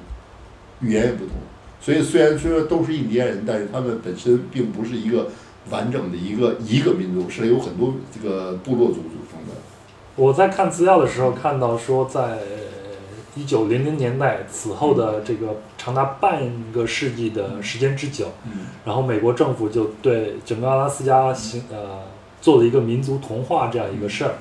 [0.81, 1.35] 语言也不同，
[1.79, 5.29] 所以虽然说都是印第安人，但是他们本身并不是一个
[5.69, 9.14] 完整的一个一个民族，是有很多这个部落族组成的。
[10.15, 12.39] 我在看资料的时候看到说，在
[13.35, 16.41] 一九零零年代此后的这个长达半
[16.71, 21.99] 个世纪的时间之久，嗯然后美国政府就对整个阿拉斯加行呃
[22.39, 24.35] 做了一个民族同化这样一个事儿，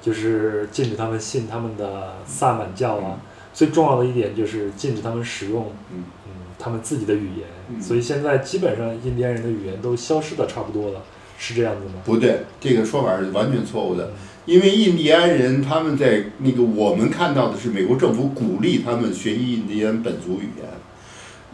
[0.00, 3.20] 就是禁止他们信他们的萨满教啊。
[3.52, 11.02] 最重要的一点就是禁止他们使用嗯嗯他们自己的语言，嗯所以现在基本上印第安人的语言都消失的差不多了，
[11.36, 12.00] 是这样子吗？
[12.06, 14.12] 不对，这个说法是完全错误的。
[14.50, 20.68] 因为印第安人他们在那个我们看到的是美国政府鼓励他们学习印第安本族语言，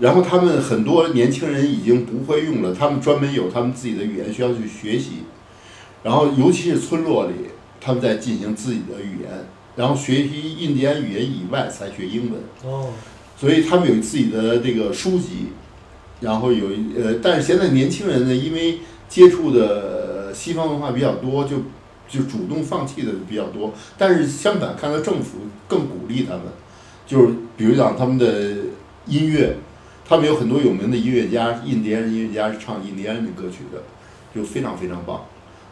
[0.01, 5.25] 然后他们很多年轻人已经不会用了，他们专门有他们自己的语言需要去学习，
[6.05, 7.35] 然后尤其是村落里，
[7.83, 9.31] 他们在进行自己的语言，
[9.77, 12.41] 然后学习印第安语言以外才学英文。
[12.65, 12.95] 哦，
[13.39, 15.49] 所以他们有自己的这个书籍，
[16.23, 21.57] 然后有呃，但是现在年轻人呢，因为接触的西方文化比较多，就
[22.09, 23.73] 就主动放弃的比较多。
[23.97, 26.43] 但是相反，看到政府更鼓励他们，
[27.07, 28.57] 就是比如讲他们的
[29.07, 29.57] 音乐，
[30.09, 33.83] 他们有很多有名的音乐家，印第安音乐家是唱印第安的歌曲的，
[34.35, 35.25] 就非常非常棒。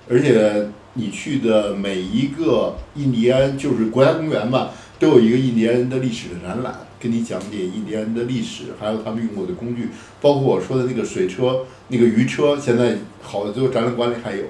[0.09, 9.89] 而且你去的每一个印第安就是国家公园吧，都有一个印第安人的历史的展览，跟你讲解印第安的历史，还有他们用过的工具，
[10.21, 14.45] 包括我说的那个水车、那个鱼车，现在好多展览馆里还有，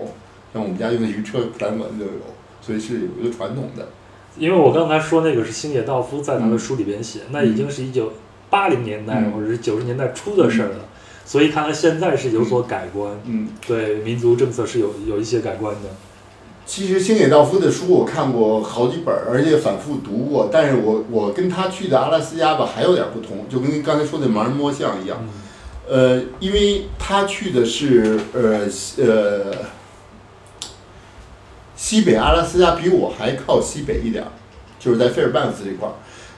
[0.55, 2.13] 像我们家用的鱼车展览馆就有，
[2.63, 3.89] 所以是有一个传统的。
[4.39, 8.13] 因为我刚才说那个是星野道夫在他的书里边写，那已经是一九
[8.49, 10.89] 八零年代、嗯或者是九十年代初的事儿了，
[11.25, 15.91] 所以看来现在是有所改观，嗯，对民族政策是有有一些改观的。
[16.67, 20.49] 其实星野道夫的书我看过好几本儿，而且反复读过。
[20.51, 25.19] 但是我我跟他去的阿拉斯加吧还有点不同，就跟刚才说的盲人摸象一样。
[25.21, 25.29] 嗯
[25.87, 29.53] 呃，因为他去的是呃西呃
[31.77, 34.31] 西北阿拉斯加，比我还靠西北一点儿，
[34.79, 35.95] 就是在费尔班克斯这块儿。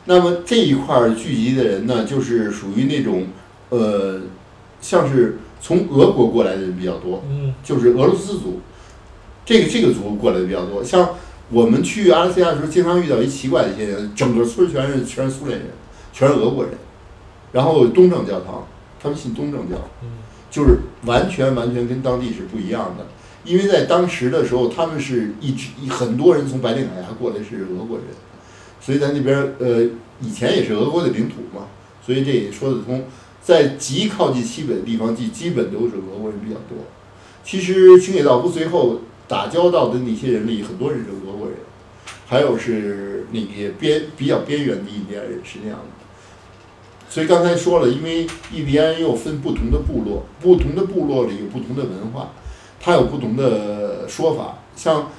[0.07, 3.27] 那么这一块儿聚集的人呢，就是属于那种
[3.71, 4.21] 呃，
[4.81, 8.61] 像是从俄国过来的人比较多，嗯就是俄罗斯族，
[9.45, 10.83] 这个这个族过来的比较多。
[10.83, 11.11] 像
[11.51, 15.69] 我们去阿拉斯加的时候，经常遇到一奇怪的一些人，整个村全是全是苏联人，
[16.13, 16.73] 全是俄国人，
[17.53, 18.67] 然后东正教堂，
[19.03, 20.09] 他们信东正教，嗯
[20.51, 23.05] 就是完全完全跟当地是不一样的。
[23.47, 28.07] 因为在当时的时候，他们是一直很多人从白令海峡过来是俄国人，
[28.81, 29.89] 所以在那边儿呃
[30.21, 31.67] 以前也是俄国的领土嘛，
[32.05, 33.05] 所以这也说得通。
[33.41, 36.77] 在极靠近西北的地方，基基本都是俄国人比较多。
[37.45, 41.57] 其实清野道夫最后打交道的那些人里，很多人是俄国人，
[42.27, 45.85] 还有是那个边比较边缘的印第安人是那样的。
[47.09, 52.33] 所以刚才说了，因为印第安人又分不同的部落，不同的部落里有不同的文化，
[52.87, 54.59] 它有不同的说法。
[54.77, 55.11] 像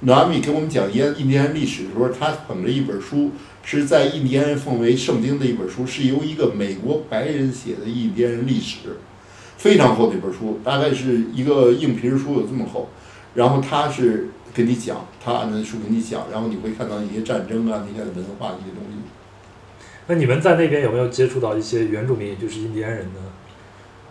[0.00, 3.30] 努阿米给我们讲印印第安历史的时候，他捧着一本书，
[3.62, 8.98] 是在印第安人奉为圣经的一本书，是由一个美国白人写的印第安人历史，
[9.56, 12.90] 非常厚的一本书，大概是一个硬皮书有这么厚。
[13.32, 18.98] 然后他是给你讲，他按照书给你讲，然后你会看到一些战争啊，那些文化一些东西。
[20.08, 23.20] 那你们在那边有没有接触到一些原住民，也就是印第安人呢？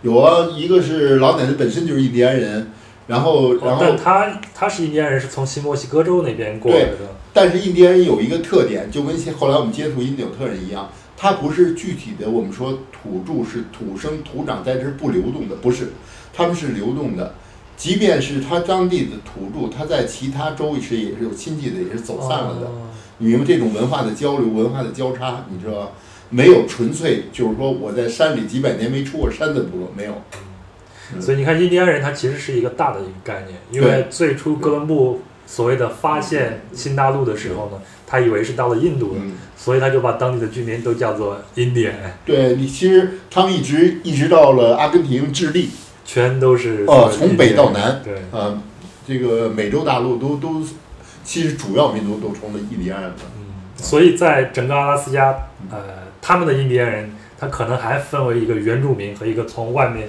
[0.02, 2.72] 有啊，一个是老奶奶本身就是印第安人，
[3.06, 6.96] 然后然后哦但他他是印第安人，是从新墨西哥州那边过来的。
[7.32, 15.92] 但是印第安人有一个特点，就跟后来我们接触因纽特人一样，他不是具体的我们说土著是土生土长在这儿不流动的，不是，
[16.32, 17.34] 他们是流动的。
[17.76, 22.66] 即便是他当地的土著，他在其他州是也是有亲戚的，也是走散了的。
[22.66, 25.88] 哦你明白这种文化的交流、文化的交叉，你知道吧？
[26.30, 30.20] 没有纯粹就是说我在山里几百年没出过山的部落，没有。
[31.20, 41.94] 所以你看，印第安人他其实是一个大的一个概念，因为最初哥伦布所谓的发现新大陆的时候呢，他以为是到了印度的，嗯，所以他就把当地的居民都叫做印第安，
[42.24, 45.68] 对你其实他们一直一直到了阿根廷、智利，
[46.04, 48.60] 全都是哦从北到南对，呃，
[49.06, 50.62] 这个美洲大陆都都，
[51.22, 53.16] 其实主要民族都成了印第安人了。
[53.36, 53.44] 嗯，
[53.76, 55.36] 所以在整个阿拉斯加，
[55.70, 55.78] 呃，
[56.22, 60.08] 他们的印第安人，他可能还分为一个原住民和一个从外面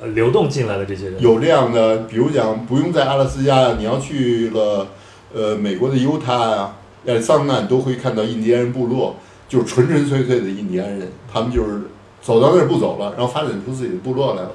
[0.00, 1.20] 呃流动进来的这些人。
[1.20, 4.88] 有这样的，比如讲，不用在阿拉斯加，你要去了，
[5.34, 9.16] 呃，美国的犹他啊、亚利桑那，你都会看到印第安人部落，
[9.48, 11.82] 就是纯纯粹粹的印第安人，他们就是
[12.22, 14.52] 走到那儿不走了，然后发展出自己的部落来了。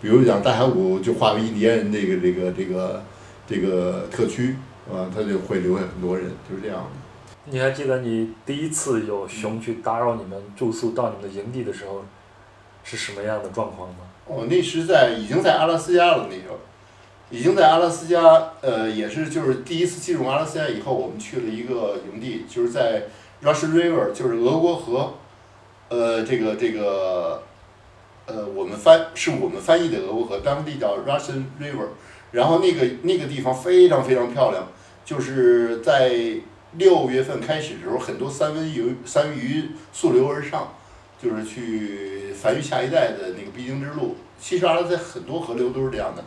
[0.00, 3.02] 比如讲，大峡谷就划为印第安人这个这个这个
[3.46, 4.56] 这个特区，
[4.92, 7.50] 啊，他就会留下很多人，就是这样的。
[7.50, 12.04] 你还记得你第一次有熊去打扰你们住宿到你们的营地的时候，
[12.82, 13.96] 是什么样的状况吗？
[14.26, 16.58] 哦，那时在已经在阿拉斯加了，那时候，
[17.30, 18.20] 已经在阿拉斯加，
[18.60, 23.04] 呃，也是就是第一次进入阿拉斯加以后，我们去了一个营地，就是在
[23.42, 25.14] Russian River，就是俄国河，
[25.88, 27.42] 呃，这个这个，
[28.26, 31.88] 呃，我们翻是我们翻译的俄国河，当地叫 Russian River，
[32.32, 34.66] 然后那个那个地方非常非常漂亮，
[35.04, 36.12] 就是在
[36.72, 40.74] 六月份开始的时候，很多三文鱼三文鱼溯流而上，
[41.22, 44.16] 就是去繁育下一代的那个必经之路。
[44.40, 46.22] 其实阿拉在很多河流都是这样的。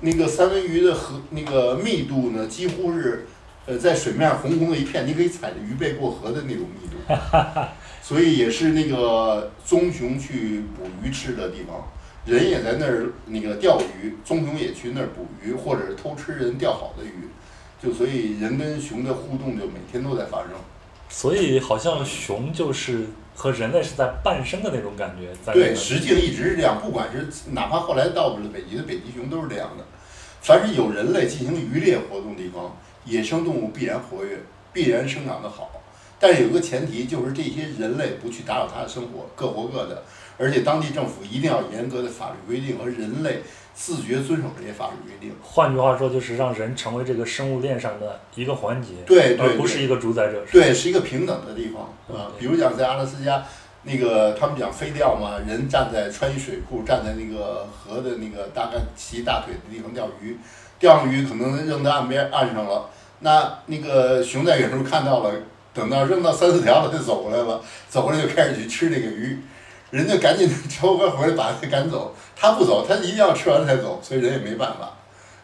[0.00, 3.26] 那个三文鱼的河那个密度呢，几乎是，
[3.66, 6.96] 呃，在水面上红红的一片，你可以踩着鱼背过河的那种密度，
[8.00, 11.84] 所以也是那个棕熊去捕鱼吃的地方，
[12.24, 17.28] 人也在那儿那个钓鱼，棕熊也去那儿捕鱼，或者是偷吃人钓好的鱼，
[17.82, 20.50] 就所以人跟熊的互动就每天都在发生。
[21.08, 23.06] 所以好像熊就是
[23.38, 29.84] 和人类是在伴生的那种感觉，在对，实际上一直是这样，不管是哪怕后来到了北极的北极熊都是这样的。
[30.42, 34.40] 凡是有人类进行渔猎活动的地方，野生动物必然活跃，
[34.72, 35.70] 必然生长得好。
[36.18, 40.02] 但是有个前提，就是这些人类不去打扰它的生活，各活各的，
[40.36, 43.42] 而且当地政府一定要严格的法律规定和人类
[43.78, 45.32] 自觉遵守这些法律规定。
[45.40, 50.44] 换句话说，就是让人成为这个生物链上的一个环节，对对不是一个主宰者。
[50.50, 52.26] 对，是一个平等的地方啊。
[52.36, 53.44] 对比如讲在阿拉斯加，
[53.84, 60.36] 那个他们讲飞钓嘛，人站在穿一水库，站在那个河的那个大概齐大腿的地方钓鱼，
[60.80, 65.32] 钓上鱼可能扔在岸边岸上了，那那个熊在远处看到了，
[65.72, 69.38] 等到扔到三四条了，就走过来了，走过来就开始去吃这个鱼，
[69.90, 74.92] 人家赶紧抽个回来把他赶走，他不走，他一定要吃完才走，所以人也没办法，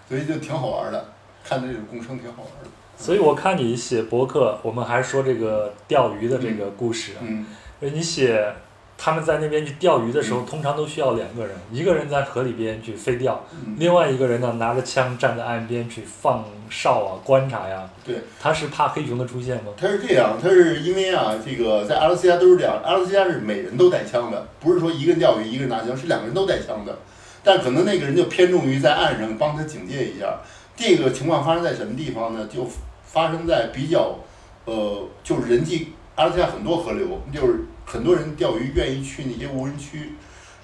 [0.09, 1.05] 所以就挺好玩的，
[1.43, 2.71] 看的这种共生挺好玩的。
[2.97, 7.47] 所以我看你写博客，我们还说这个钓鱼的这个故事啊，嗯，
[7.81, 8.55] 你写
[8.97, 17.89] 他们在那边去钓鱼的时候，通常都需要两个人，一个人在河里边去飞钓，嗯另外一个人呢拿着枪站在岸边去放哨啊、观察呀。
[18.05, 18.17] 对。
[18.41, 19.73] 他是怕黑熊的出现吗？
[19.77, 26.99] 他是这样，他是因为啊，这个在阿拉斯加都是这样，阿拉斯加是每人都带枪的，不是说一个人钓鱼一个人拿枪，是两个人都带枪的，
[27.43, 30.41] 但可能那个人就偏重于在岸上帮他警戒一下。
[30.77, 32.49] 这个情况发生在什么地方呢？
[32.53, 32.67] 就
[33.05, 34.19] 发生在比较，
[34.65, 40.14] 呃，就是人际阿拉斯加很多河流，就是很多人钓鱼愿意去那些无人区，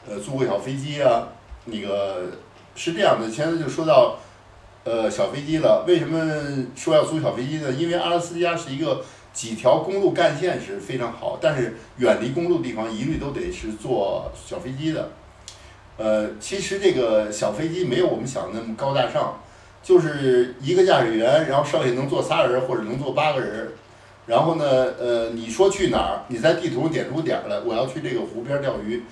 [0.08, 1.28] 呃，租个小飞机啊，
[1.66, 2.24] 那个
[2.74, 3.30] 是这样的。
[3.30, 4.16] 现在就说到。
[4.82, 5.84] 呃，小飞机了。
[5.86, 7.70] 为什么说要租小飞机呢？
[7.70, 15.10] 因为阿拉斯加是一个几条公路干线是非常好，但是远离公路的地方一律都得是坐小飞机的。
[15.98, 19.38] 呃，其实这个小飞机没有我们想的那么高大上，
[19.82, 23.68] 就是一个驾驶员，然后剩下能坐仨人或者能坐八个人。
[24.31, 24.64] 然后呢，
[24.97, 26.22] 呃，你说去哪儿？
[26.28, 29.03] 你在地图点出点儿来，我要去这个湖边儿钓鱼。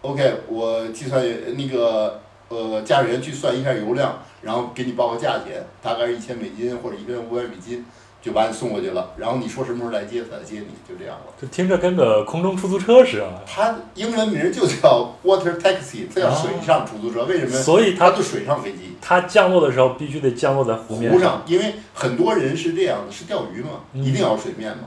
[0.00, 1.24] OK，我计算
[1.56, 7.84] 那个呃驾驶员去算一下油量，然后给你报个价钱，大概是一千美金或者一个人五百美金，
[8.24, 9.10] 就把你送过去了。
[9.18, 11.32] 然后你说什么时候来接，他来接你，就这样了。
[11.38, 13.42] 这听着跟个空中出租车似的。
[13.46, 17.24] 它英文名就叫 water taxi，它叫水上出租车。
[17.24, 17.52] 为什么？
[17.52, 24.84] 所以它它就水上飞机，它降落的时候必须得降落在湖面湖上，因为很多人是这样的，是钓鱼嘛，嗯一定要水面嘛，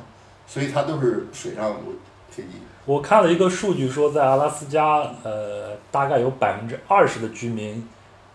[0.47, 1.75] 所以它都是水上
[2.31, 2.49] 飞机。
[2.85, 7.85] 我看了一个数据说，在阿拉斯加，呃，大概有百分之二十的居民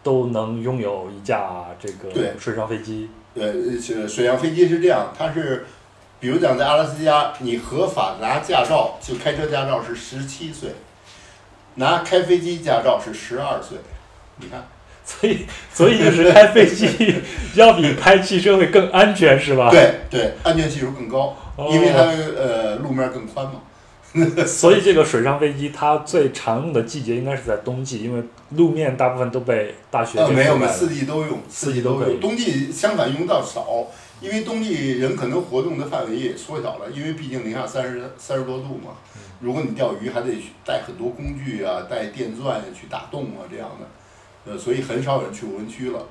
[0.03, 3.09] 都能拥有一架这个对水上飞机。
[3.35, 5.65] 呃，是水上飞机是这样，它是，
[6.21, 10.71] 比如讲在阿拉斯加，你合法拿驾照，就开车驾照是十七岁，
[11.77, 13.79] 拿开飞机驾照是十二岁，
[14.37, 14.63] 你看，
[15.05, 17.23] 所以，所以就是开飞机
[17.57, 19.71] 要比开汽车会更安全，是吧？。
[19.71, 22.03] 对对，安全系数更高，哦因为它
[22.39, 23.55] 呃路面更宽嘛。
[24.47, 32.21] 所以这个水上飞机它最常用的季节应该是在冬季，因为路面大部分都被大雪呃，给没有，没有，四季都用，四季都用。
[32.21, 33.87] 冬季相反用到少，
[34.21, 38.93] 因为冬季人可能活动的范围也缩小了，因为毕竟零下三十三十多度嘛。
[39.41, 40.29] 如果你钓鱼，还得
[40.65, 46.07] 带很多工具啊，带电钻呀去打洞啊这样的，呃，所以很少有人去无人区了。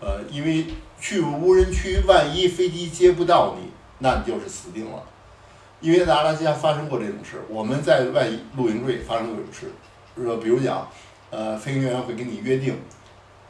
[0.00, 0.66] 呃，因为
[1.00, 3.70] 去无人区，万一飞机接不到你，
[4.00, 5.02] 那你就是死定了。
[5.80, 9.72] 因为在阿拉斯加发生过这种事，我们在外露营队发生过这种事，
[10.22, 10.88] 说比如讲，
[11.30, 12.76] 呃，飞行员会跟你约定，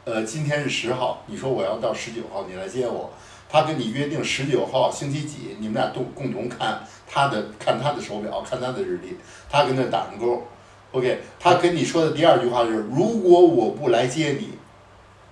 [0.05, 3.11] 呃，今天是十号，你说我要到十九号，你来接我。
[3.51, 9.17] 他跟你约定十九号星期几，你们俩都共同看他的看他的手表，看他的日历，
[9.49, 10.43] 他跟那打上勾。
[10.91, 14.51] OK，他跟你说的第二句话就是，如果我不来接你，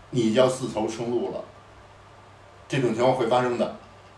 [0.09, 1.43] 你就要自投生路了。
[2.67, 3.75] 这种情况会发生的，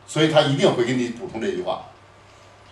[0.07, 1.83] 所以他一定会给你补充这句话。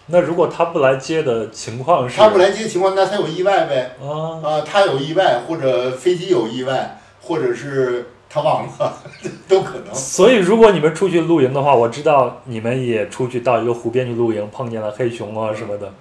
[0.08, 3.96] 那如果他不来接的情况是，他不来接情况，那他有意外呗。
[4.02, 8.98] 啊，啊，他有意外，或者飞机有意外，或者是他他忘了，
[9.50, 9.96] 都可能。
[9.96, 15.92] 所以，如果你们出去露营的话，我知道你们也出去到一个湖边去露营，碰见了黑熊啊什么的。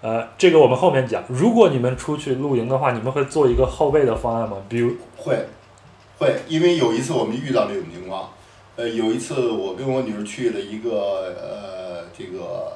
[0.00, 1.22] 呃，这个我们后面讲。
[1.28, 4.56] 如果你们出去露营的话，你们会做一个后备的方案吗？
[4.68, 5.46] 比如会，
[6.18, 8.30] 会，因为有一次我们遇到这种情况。
[8.74, 10.90] 呃，有一次我跟我女儿去了一个
[11.40, 12.72] 呃，这个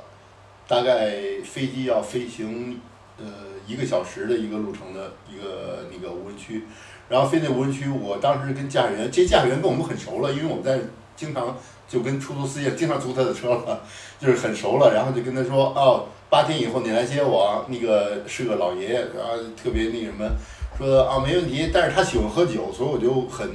[0.69, 1.13] 大概
[1.45, 2.81] 飞机要飞行
[3.19, 3.25] 呃
[3.67, 6.65] 一个小时的一个路程的一个那个无人区，
[7.09, 10.79] 然后飞那无人区，我当时跟驾驶员，这驾驶员跟我们很熟了，因为我们在
[11.15, 11.57] 经常
[11.89, 13.81] 就跟出租司机经常租他的车了，
[14.21, 20.29] 就是很熟了，然后就跟他说，哦，八天以后你来接我，那个是个老爷爷，然后特别那什么，
[20.77, 23.49] 说啊没问题，但是他喜欢喝酒，所以我就很。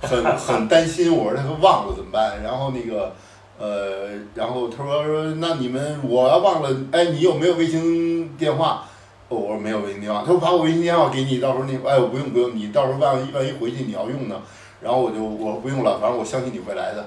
[0.00, 2.40] 很很担心，我说他忘了怎么办？
[2.40, 3.12] 然后那个，
[3.58, 8.84] 呃，然后他说说那你们我要忘了，哎，你有没有卫星电话？
[9.28, 10.20] 我说没有卫星电话。
[10.20, 14.40] 他说把我微信电话给你，到时候你哎，我不用不用，你到时候万一万一回去你要用呢？
[14.80, 17.04] 然后我就我不用了，反正我相信你会来的。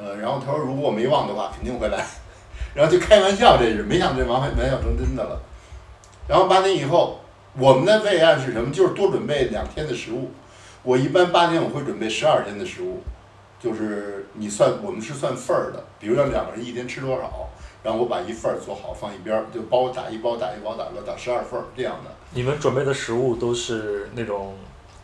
[0.00, 2.04] 呃，然后他说如果我没忘的话，肯定会来。
[2.74, 5.38] 然后就开玩笑，这是没想这玩玩笑成真的了。
[6.26, 7.20] 然后八天以后，
[7.58, 8.72] 我们的备案是什么？
[8.72, 10.30] 就是多准备两天的食物。
[10.82, 13.02] 我一般八天我会准备十二天的食物，
[13.62, 17.48] 就是你算我们是算份儿的，比如让两个人一天吃多少，
[17.84, 22.10] 然后我把一份儿做好放一边儿，就包打一包打一包打个打十二份儿这样的。
[22.34, 24.54] 你们准备的食物都是那种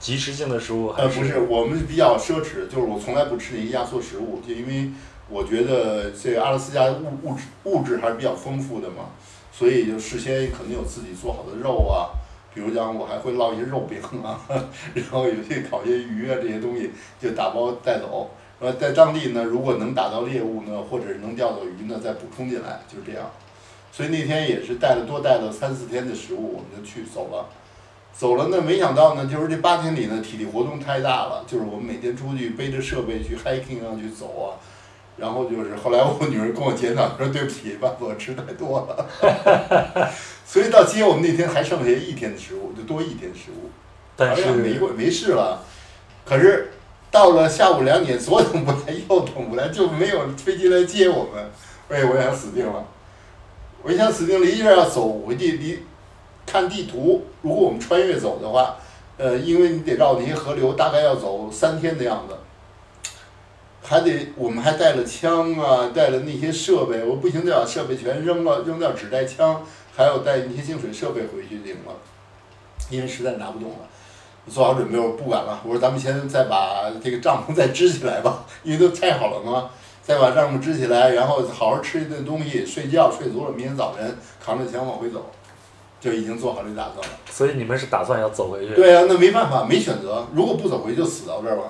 [0.01, 4.91] 即食性的食物还呃，不是，我们比较奢侈，就是我从来不吃那些压缩食物，就因为
[5.29, 9.11] 我觉得这个阿拉斯加物物质物质还是比较丰富的嘛，
[9.53, 12.11] 所以就事先肯定有自己做好的肉啊。
[12.53, 14.41] 比如讲，我还会烙一些肉饼啊，
[14.95, 16.91] 然后有些烤些鱼啊，这些东西
[17.21, 18.29] 就打包带走。
[18.61, 23.31] 呃，在当地呢，如果能打到猎物呢，或者是能钓到鱼呢，再补充进来，就是这样。
[23.93, 27.47] 所以那天也是带了多带了三四天的食物，我们就去走了。
[28.13, 34.59] 走了呢，没想到呢，就是这八天里呢，体力活动太大了，就是我们每天出去背着设备去 hiking 啊，去走啊。
[35.17, 40.13] 然后就是后来我女儿跟我检讨说：“对不起，爸爸吃太多了。
[40.47, 43.71] ”所以到今天我们那天还剩下一天的食物，就多一天食物。
[44.15, 45.65] 但是没没事了。
[46.25, 46.73] 可是
[47.11, 48.79] 到了下午两点，左等不来，
[49.09, 51.51] 右等不来，就没有飞机来接我们。
[51.89, 52.85] 哎，我想死定了！
[53.83, 55.83] 我想死定了，一下要走回去，离
[56.45, 58.77] 看地图，如果我们穿越走的话，
[59.17, 62.37] 呃，因为你得绕那些河流，大概要走三天的样子。
[63.83, 69.65] 还得，我们还带了枪啊，带了那些设备，我不行就把设备全扔了，扔掉只带枪，
[69.97, 71.95] 还有带那些净水设备回去领了，
[72.91, 73.77] 因为实在拿不动了。
[74.49, 79.70] 做好准备，我不管了，我说咱们先再把这个帐篷 再支起来吧，因为都拆好了嘛，
[80.03, 85.30] 再把帐篷支起来，然后好好吃一顿东西，睡觉睡足了，明天早晨扛着枪往回走，
[86.01, 87.14] 就已经做好这打算了。
[87.30, 88.74] 所以你们是打算要走回去？
[88.74, 91.64] 对啊，那没办法，没选择，如果不走回去就死到这儿吧，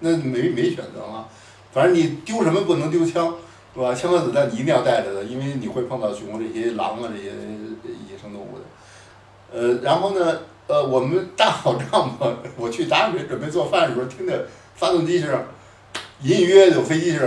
[0.00, 1.26] 那没没选择嘛。
[1.72, 3.34] 反正你丢什么不能丢枪，
[3.74, 3.94] 是吧？
[3.94, 7.30] 枪和子弹你一定要带着的，因为你会碰到熊这些狼啊这些
[8.10, 8.64] 野生动物的。
[9.50, 10.38] 呃，然后呢，
[10.68, 15.42] 呃，我们搭好帐篷，我去打水准备做饭的时候，听着发动机声，
[16.20, 17.26] 隐隐约约有飞机声，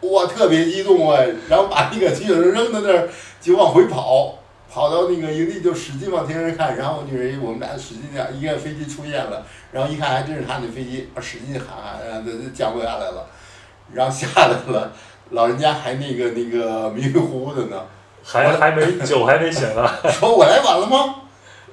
[0.00, 1.22] 哇，特别激动啊！
[1.50, 3.08] 然后把那个机器人扔在那儿，
[3.42, 4.38] 就往回跑，
[4.72, 13.26] 跑到那个营地就使劲往天上看，然后我女人我们俩使劲点，一看飞机出现了，然后一看还真是他那飞机，使劲喊，然后降落下来了。
[13.92, 14.92] 然后下来了，
[15.30, 17.82] 老人家还那个那个迷迷糊糊的呢，
[18.24, 19.86] 还还没酒还没醒呢。
[20.10, 21.14] 说我来晚了吗？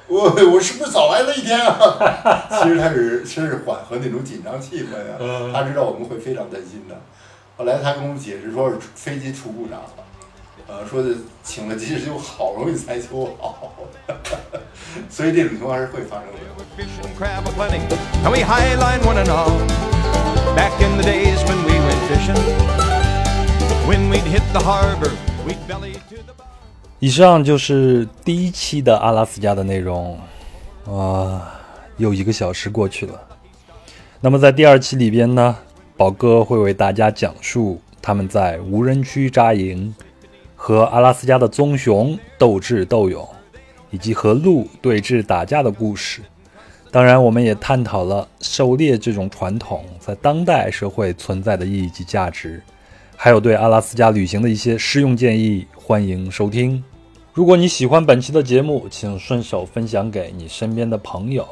[0.07, 2.45] 我我是不是早来了一天啊？
[2.61, 5.15] 其实他是其实是缓和那种紧张气氛呀，
[5.53, 6.95] 他知道我们会非常担心的。
[7.57, 9.89] 后来他跟我们解释说是飞机出故障了，
[10.67, 11.09] 呃，说的
[11.43, 13.73] 请了急救，好容易才修好，
[15.09, 16.33] 所以这种情况是会发生的。
[27.05, 30.17] 以上就是第一期的阿拉斯加的内容，
[30.87, 31.53] 啊，
[31.97, 33.21] 又一个小时过去了。
[34.21, 35.55] 那么在第二期里边呢，
[35.95, 39.93] 宝哥会为大家讲述他们在无人区扎营，
[40.55, 43.23] 和阿拉斯加的棕熊斗智斗勇，
[43.91, 46.23] 以及和鹿对峙打架的故事。
[46.89, 52.63] 当然，我们也探讨了狩猎这种传统在当代社会存在的意义及价值，
[53.15, 55.67] 还有对阿拉斯加旅行的一些实用建议。
[55.75, 56.83] 欢迎收听。
[57.35, 61.45] 如果你喜欢本期的节目，请顺手分享给你身边的朋友。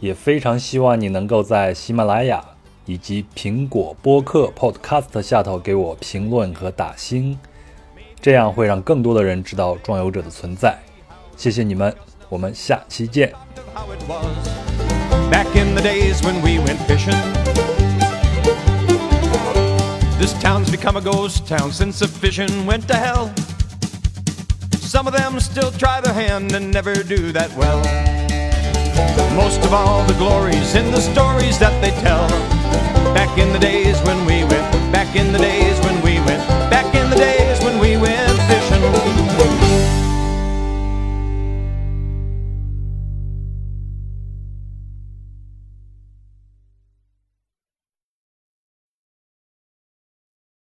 [0.00, 2.42] 也非常希望你能够在喜马拉雅
[2.86, 7.38] 以及苹果播客 Podcast 下头给我评论和打星，
[8.18, 10.78] 这样会让更多的人知道壮游者的存在。
[11.36, 11.94] 谢谢你们，
[12.30, 13.30] 我们下期见。
[13.74, 14.48] how it was
[15.30, 17.14] back in the days when we went fishing.
[20.18, 23.43] This town's become a ghost town since the fishing went to hell.
[24.94, 27.82] Some of them still try their hand and never do that well.
[29.34, 32.28] Most of all, the glories in the stories that they tell.
[33.12, 36.94] Back in the days when we went, back in the days when we went, back